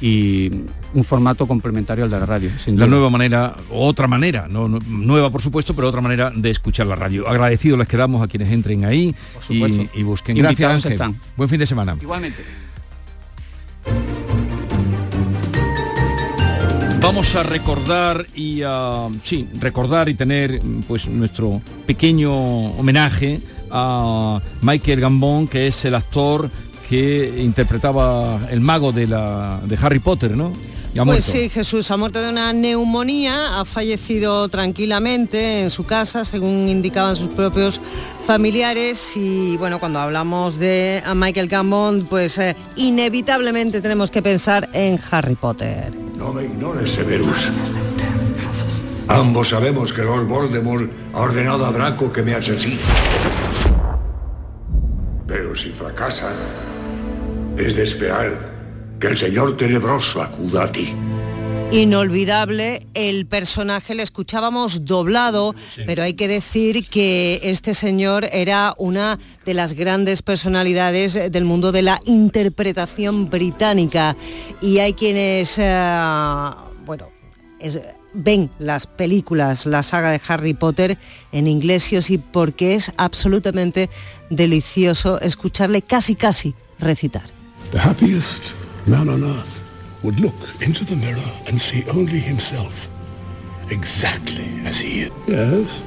[0.00, 0.50] y
[0.94, 2.50] un formato complementario al de la radio.
[2.66, 6.94] la nueva manera, otra manera, no, nueva por supuesto, pero otra manera de escuchar la
[6.94, 7.28] radio.
[7.28, 9.14] Agradecidos les quedamos a quienes entren ahí
[9.48, 10.36] y, busquen.
[10.36, 11.20] Gracias, Están.
[11.36, 11.96] Buen fin de semana.
[12.00, 12.44] Igualmente.
[17.00, 23.40] Vamos a recordar y a, sí, recordar y tener pues nuestro pequeño homenaje
[23.70, 26.50] a Michael Gambon, que es el actor
[26.88, 30.52] que interpretaba el mago de, la, de Harry Potter, ¿no?
[31.04, 36.68] pues sí, Jesús ha muerto de una neumonía, ha fallecido tranquilamente en su casa, según
[36.68, 37.80] indicaban sus propios
[38.26, 39.12] familiares.
[39.14, 45.36] Y bueno, cuando hablamos de Michael Gambon, pues eh, inevitablemente tenemos que pensar en Harry
[45.36, 46.07] Potter.
[46.18, 47.52] No me ignores, Severus.
[49.06, 52.80] Ambos sabemos que Lord Voldemort ha ordenado a Draco que me asesine.
[55.26, 56.34] Pero si fracasan,
[57.56, 58.50] es de esperar
[58.98, 60.94] que el señor tenebroso acuda a ti.
[61.70, 65.54] Inolvidable, el personaje le escuchábamos doblado,
[65.84, 71.70] pero hay que decir que este señor era una de las grandes personalidades del mundo
[71.70, 74.16] de la interpretación británica.
[74.62, 76.50] Y hay quienes, eh,
[76.86, 77.10] bueno,
[78.14, 80.96] ven las películas, la saga de Harry Potter
[81.32, 83.90] en inglés y porque es absolutamente
[84.30, 87.24] delicioso escucharle casi casi recitar.
[87.72, 88.44] The happiest
[88.86, 89.57] man on earth
[90.02, 92.88] would look into the mirror and see only himself,
[93.70, 95.10] exactly as he is.
[95.26, 95.82] Yes.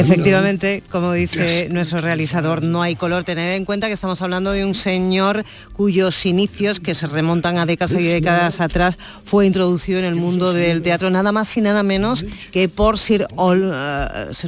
[0.00, 3.24] Efectivamente, como dice nuestro realizador, no hay color.
[3.24, 7.66] Tened en cuenta que estamos hablando de un señor cuyos inicios, que se remontan a
[7.66, 11.82] décadas y décadas atrás, fue introducido en el mundo del teatro nada más y nada
[11.82, 13.52] menos que por Sir, uh,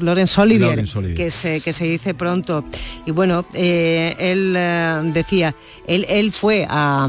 [0.01, 0.85] Lawrence Olivier,
[1.17, 2.65] Que, se, que se dice pronto.
[3.07, 5.55] Y bueno, eh, él eh, decía,
[5.87, 7.09] él, él fue a,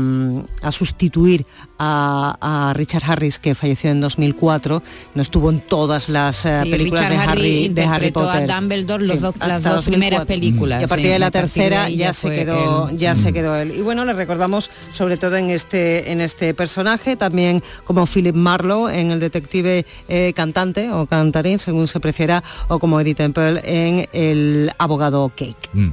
[0.62, 1.46] a sustituir
[1.80, 4.84] a, Richard Harris, que falleció en 2004,
[5.16, 8.50] no estuvo en todas las eh, películas de Harry, de Harry Potter.
[8.50, 10.82] a Dumbledore las dos primeras películas.
[10.82, 13.74] Y a partir de la tercera ya, se quedó, ya se quedó él.
[13.76, 18.90] Y bueno, le recordamos sobre todo en este, en este personaje, también como Philip Marlowe
[18.90, 24.08] en el detective eh, cantante o cantarín, según se prefiera, o como Eddie Temple en
[24.14, 25.70] el abogado Cake.
[25.74, 25.90] Mm.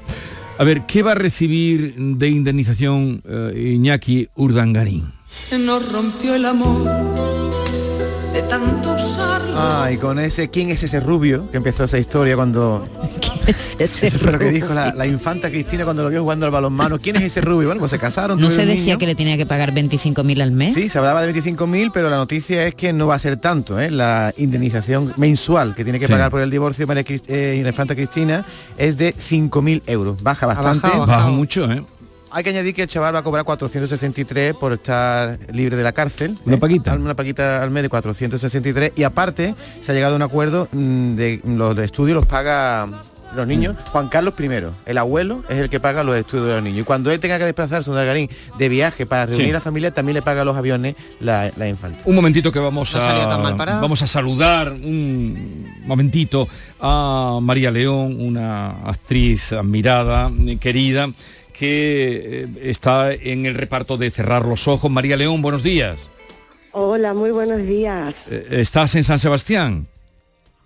[0.60, 5.10] A ver, ¿qué va a recibir de indemnización eh, Iñaki Urdangarín?
[5.24, 7.39] Se nos rompió el amor
[8.32, 9.54] de tanto usarlo.
[9.56, 12.86] Ah, y con ese, ¿quién es ese rubio que empezó esa historia cuando...
[13.20, 16.46] ¿Quién es ese Eso fue lo que dijo la, infanta Cristina cuando lo vio jugando
[16.46, 16.98] al balonmano.
[16.98, 17.68] ¿Quién es ese rubio?
[17.68, 18.40] Bueno, pues se casaron.
[18.40, 20.74] ¿No se decía que le tenía que pagar 25.000 al mes?
[20.74, 23.80] Sí, se hablaba de 25.000, pero la noticia es que no va a ser tanto,
[23.80, 23.90] ¿eh?
[23.90, 27.94] La indemnización mensual que tiene que pagar por el divorcio de María eh, la infanta
[27.94, 28.44] Cristina
[28.78, 30.22] es de 5.000 euros.
[30.22, 30.88] Baja bastante.
[30.88, 31.82] Baja mucho, ¿eh?
[32.32, 35.92] Hay que añadir que el chaval va a cobrar 463 por estar libre de la
[35.92, 36.38] cárcel.
[36.44, 36.94] Una paquita.
[36.94, 41.16] Una paquita al mes de 463 y aparte se ha llegado a un acuerdo mm,
[41.16, 42.86] de los de estudio los paga
[43.34, 43.76] los niños.
[43.92, 44.48] Juan Carlos I,
[44.86, 46.80] el abuelo, es el que paga los estudios de los niños.
[46.80, 48.28] Y cuando él tenga que desplazarse a un Algarín
[48.58, 52.00] de viaje para reunir a la familia, también le paga los aviones la, la infanta.
[52.04, 56.48] Un momentito que vamos a vamos a saludar un momentito
[56.80, 61.08] a María León, una actriz admirada, querida
[61.60, 64.90] que eh, está en el reparto de Cerrar los Ojos.
[64.90, 66.08] María León, buenos días.
[66.72, 68.24] Hola, muy buenos días.
[68.30, 69.86] Eh, ¿Estás en San Sebastián?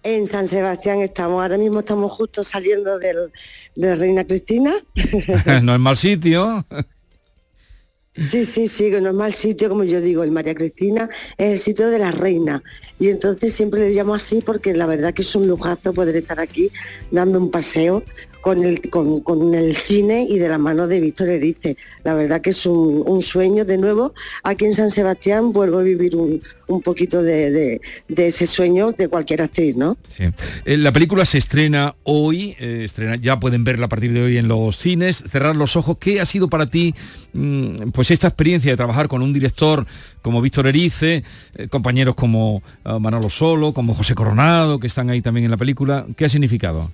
[0.04, 3.32] En San Sebastián estamos, ahora mismo estamos justo saliendo del,
[3.74, 4.72] de Reina Cristina.
[5.62, 6.64] no es mal sitio.
[8.14, 11.54] Sí, sí, sí, que no es mal sitio, como yo digo, el María Cristina es
[11.54, 12.62] el sitio de la reina.
[13.00, 16.38] Y entonces siempre le llamo así porque la verdad que es un lujazo poder estar
[16.38, 16.68] aquí
[17.10, 18.04] dando un paseo
[18.44, 21.78] con el, con, el cine y de la mano de Víctor Erice.
[22.02, 24.12] La verdad que es un, sueño de nuevo.
[24.42, 26.42] Aquí en San Sebastián vuelvo a vivir un,
[26.82, 27.80] poquito de,
[28.14, 29.96] ese sueño de cualquier actriz, ¿no?
[30.10, 30.24] Sí.
[30.66, 34.36] Eh, la película se estrena hoy, eh, estrena, ya pueden verla a partir de hoy
[34.36, 35.24] en los cines.
[35.26, 36.94] Cerrar los ojos, ¿qué ha sido para ti
[37.32, 39.86] mm, pues esta experiencia de trabajar con un director
[40.20, 41.24] como Víctor Erice,
[41.54, 46.04] eh, compañeros como Manolo Solo, como José Coronado, que están ahí también en la película?
[46.14, 46.90] ¿Qué ha significado?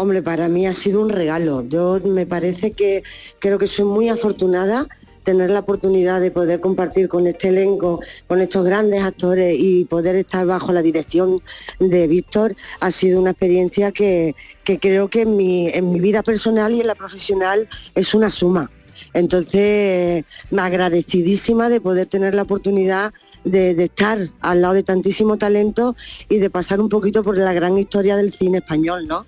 [0.00, 1.64] Hombre, para mí ha sido un regalo.
[1.68, 3.02] Yo me parece que
[3.40, 4.86] creo que soy muy afortunada
[5.24, 10.14] tener la oportunidad de poder compartir con este elenco, con estos grandes actores y poder
[10.14, 11.42] estar bajo la dirección
[11.80, 16.22] de Víctor ha sido una experiencia que, que creo que en mi, en mi vida
[16.22, 18.70] personal y en la profesional es una suma.
[19.14, 25.38] Entonces, me agradecidísima de poder tener la oportunidad de, de estar al lado de tantísimo
[25.38, 25.96] talento
[26.28, 29.26] y de pasar un poquito por la gran historia del cine español, ¿no?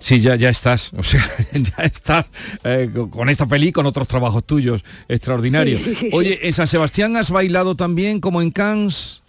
[0.00, 2.26] Sí, ya, ya estás, o sea, ya estás
[2.64, 5.80] eh, con- esta peli, con otros trabajos tuyos extraordinarios.
[5.80, 6.10] Sí.
[6.12, 9.22] Oye, ¿en San Sebastián has bailado también como en Cannes?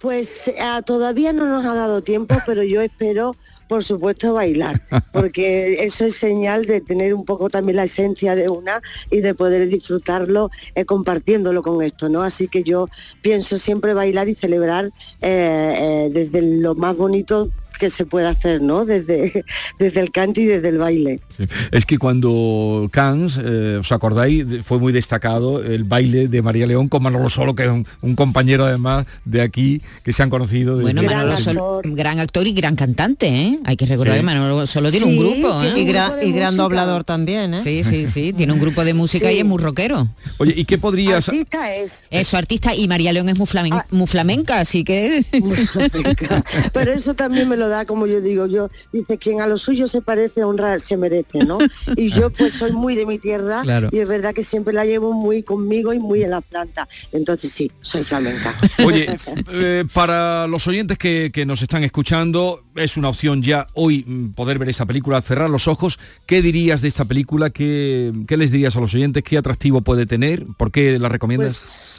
[0.00, 3.34] Pues ah, todavía no nos ha dado tiempo, pero yo espero,
[3.68, 4.80] por supuesto, bailar,
[5.12, 8.80] porque eso es señal de tener un poco también la esencia de una
[9.10, 12.22] y de poder disfrutarlo eh, compartiéndolo con esto, ¿no?
[12.22, 12.88] Así que yo
[13.22, 14.90] pienso siempre bailar y celebrar
[15.20, 18.84] eh, desde lo más bonito que se puede hacer, ¿no?
[18.84, 19.44] Desde,
[19.78, 21.20] desde el cante y desde el baile.
[21.36, 21.44] Sí.
[21.70, 24.44] Es que cuando Cannes, eh, ¿os acordáis?
[24.64, 28.14] Fue muy destacado el baile de María León con Manolo Solo, que es un, un
[28.16, 30.76] compañero además de aquí, que se han conocido.
[30.78, 33.58] desde- Bueno, Manolo Sol, gran actor y gran cantante, ¿eh?
[33.64, 34.20] Hay que recordar Sí.
[34.20, 35.72] que Manolo solo tiene Sí, un grupo, ¿eh?
[35.80, 37.62] y gran- y gran doblador también, ¿eh?
[37.62, 39.36] Sí, sí, sí, tiene un grupo de música Sí.
[39.36, 40.08] y es muy rockero.
[40.38, 41.28] Oye, ¿y qué podrías...?
[41.28, 42.04] Artista es.
[42.10, 45.24] Eso, artista, y María León es muy, flamen- muy flamenca, así que...
[46.72, 49.88] Pero eso también me lo da, como yo digo, yo dice quien a lo suyo
[49.88, 51.58] se parece, honra se merece, ¿no?
[51.96, 53.88] Y yo pues soy muy de mi tierra Claro.
[53.92, 56.88] y es verdad que siempre la llevo muy conmigo y muy en la planta.
[57.12, 58.56] Entonces sí, soy flamenca.
[58.84, 59.06] Oye,
[59.52, 64.32] eh, para los oyentes que, que nos están escuchando, es una opción ya hoy mm,
[64.32, 65.98] poder ver esta película, cerrar los ojos.
[66.26, 67.50] ¿Qué dirías de esta película?
[67.50, 69.22] ¿Qué, qué les dirías a los oyentes?
[69.22, 70.46] ¿Qué atractivo puede tener?
[70.56, 71.52] ¿Por qué la recomiendas?
[71.52, 71.97] Pues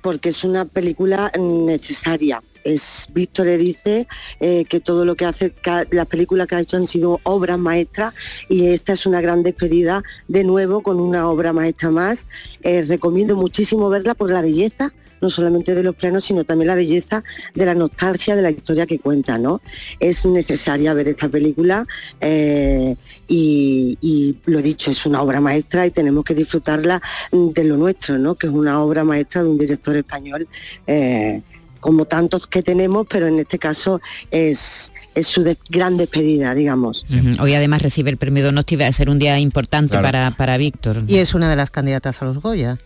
[0.00, 2.42] porque es una película necesaria.
[2.62, 4.08] Es Víctor Erice,
[4.40, 5.52] eh, que todo lo que hace,
[5.90, 8.14] las películas que ha hecho han sido obras maestras
[8.48, 12.26] y esta es una gran despedida de nuevo con una obra maestra más.
[12.62, 14.94] Eh, recomiendo muchísimo verla por la belleza
[15.24, 18.86] no solamente de los planos, sino también la belleza de la nostalgia de la historia
[18.86, 19.60] que cuenta, ¿no?
[19.98, 21.86] Es necesaria ver esta película
[22.20, 22.94] eh,
[23.26, 27.00] y, y lo dicho, es una obra maestra y tenemos que disfrutarla
[27.32, 28.34] mm, de lo nuestro, ¿no?
[28.34, 30.46] Que es una obra maestra de un director español.
[30.86, 31.40] eh,
[31.80, 34.00] como tantos que tenemos, pero en este caso
[34.30, 37.04] es, es su de- gran despedida, digamos.
[37.38, 40.06] Hoy además recibe el premio Donosti, va a ser un día importante Claro.
[40.06, 41.02] para, para Víctor.
[41.06, 42.78] Y es una de las candidatas a los Goya.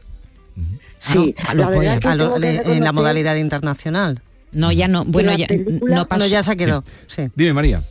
[0.98, 2.00] Sí, a la los verdad Goya.
[2.00, 4.20] que A lo- tengo que en la modalidad internacional.
[4.52, 5.04] No, ya no.
[5.04, 5.46] Bueno, ya
[5.82, 6.24] no pasó.
[6.24, 6.84] No, ya se quedó.
[7.06, 7.28] Sí.
[7.34, 7.82] Dime, María.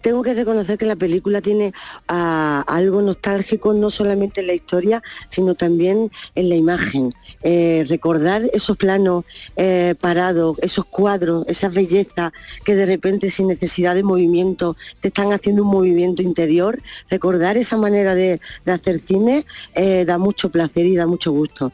[0.00, 1.72] Tengo que reconocer que la película tiene
[2.08, 7.12] ah, algo nostálgico no solamente en la historia, sino también en la imagen.
[7.42, 9.24] Eh, recordar esos planos
[9.56, 12.32] eh, parados, esos cuadros, esas bellezas
[12.64, 16.80] que de repente sin necesidad de movimiento te están haciendo un movimiento interior,
[17.10, 21.72] recordar esa manera de, de hacer cine eh, da mucho placer y da mucho gusto.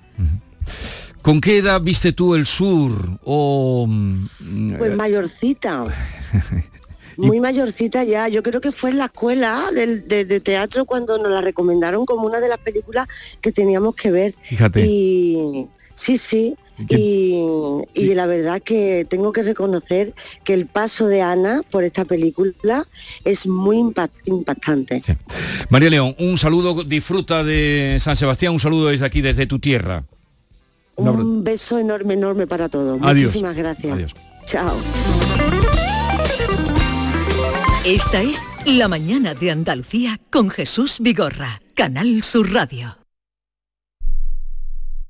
[1.23, 2.93] ¿Con qué edad viste tú el sur?
[3.25, 5.87] O, mm, Pues mayorcita.
[7.17, 11.19] Muy mayorcita ya, yo creo que fue en la escuela del- de, de teatro cuando
[11.19, 13.07] nos la recomendaron como una de las películas
[13.41, 14.35] que teníamos que ver.
[14.43, 14.85] Fíjate.
[14.87, 16.55] Y sí, sí.
[16.89, 17.37] Y,
[17.95, 22.89] y la verdad que tengo que reconocer que el paso de Ana por esta película
[23.25, 25.01] es muy impact- impactante.
[25.69, 30.03] María León, un saludo, disfruta de San Sebastián, un saludo desde aquí, desde tu tierra.
[30.97, 32.99] Un beso enorme, enorme para todos.
[33.03, 33.27] Adiós.
[33.27, 33.93] Muchísimas gracias.
[33.93, 34.15] Adiós.
[34.47, 34.77] Chao.
[37.85, 42.97] Esta es La mañana de Andalucía con Jesús Vigorra, Canal Sur Radio.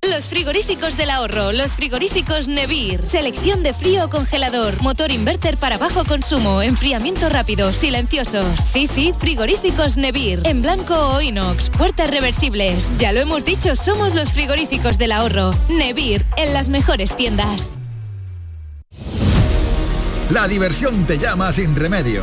[0.00, 3.06] Los frigoríficos del ahorro, los frigoríficos Nevir.
[3.06, 8.58] Selección de frío o congelador, motor inverter para bajo consumo, enfriamiento rápido, silenciosos.
[8.62, 10.40] Sí, sí, frigoríficos Nevir.
[10.44, 12.96] En blanco o inox, puertas reversibles.
[12.96, 15.50] Ya lo hemos dicho, somos los frigoríficos del ahorro.
[15.68, 17.68] Nevir, en las mejores tiendas.
[20.30, 22.22] La diversión te llama sin remedio.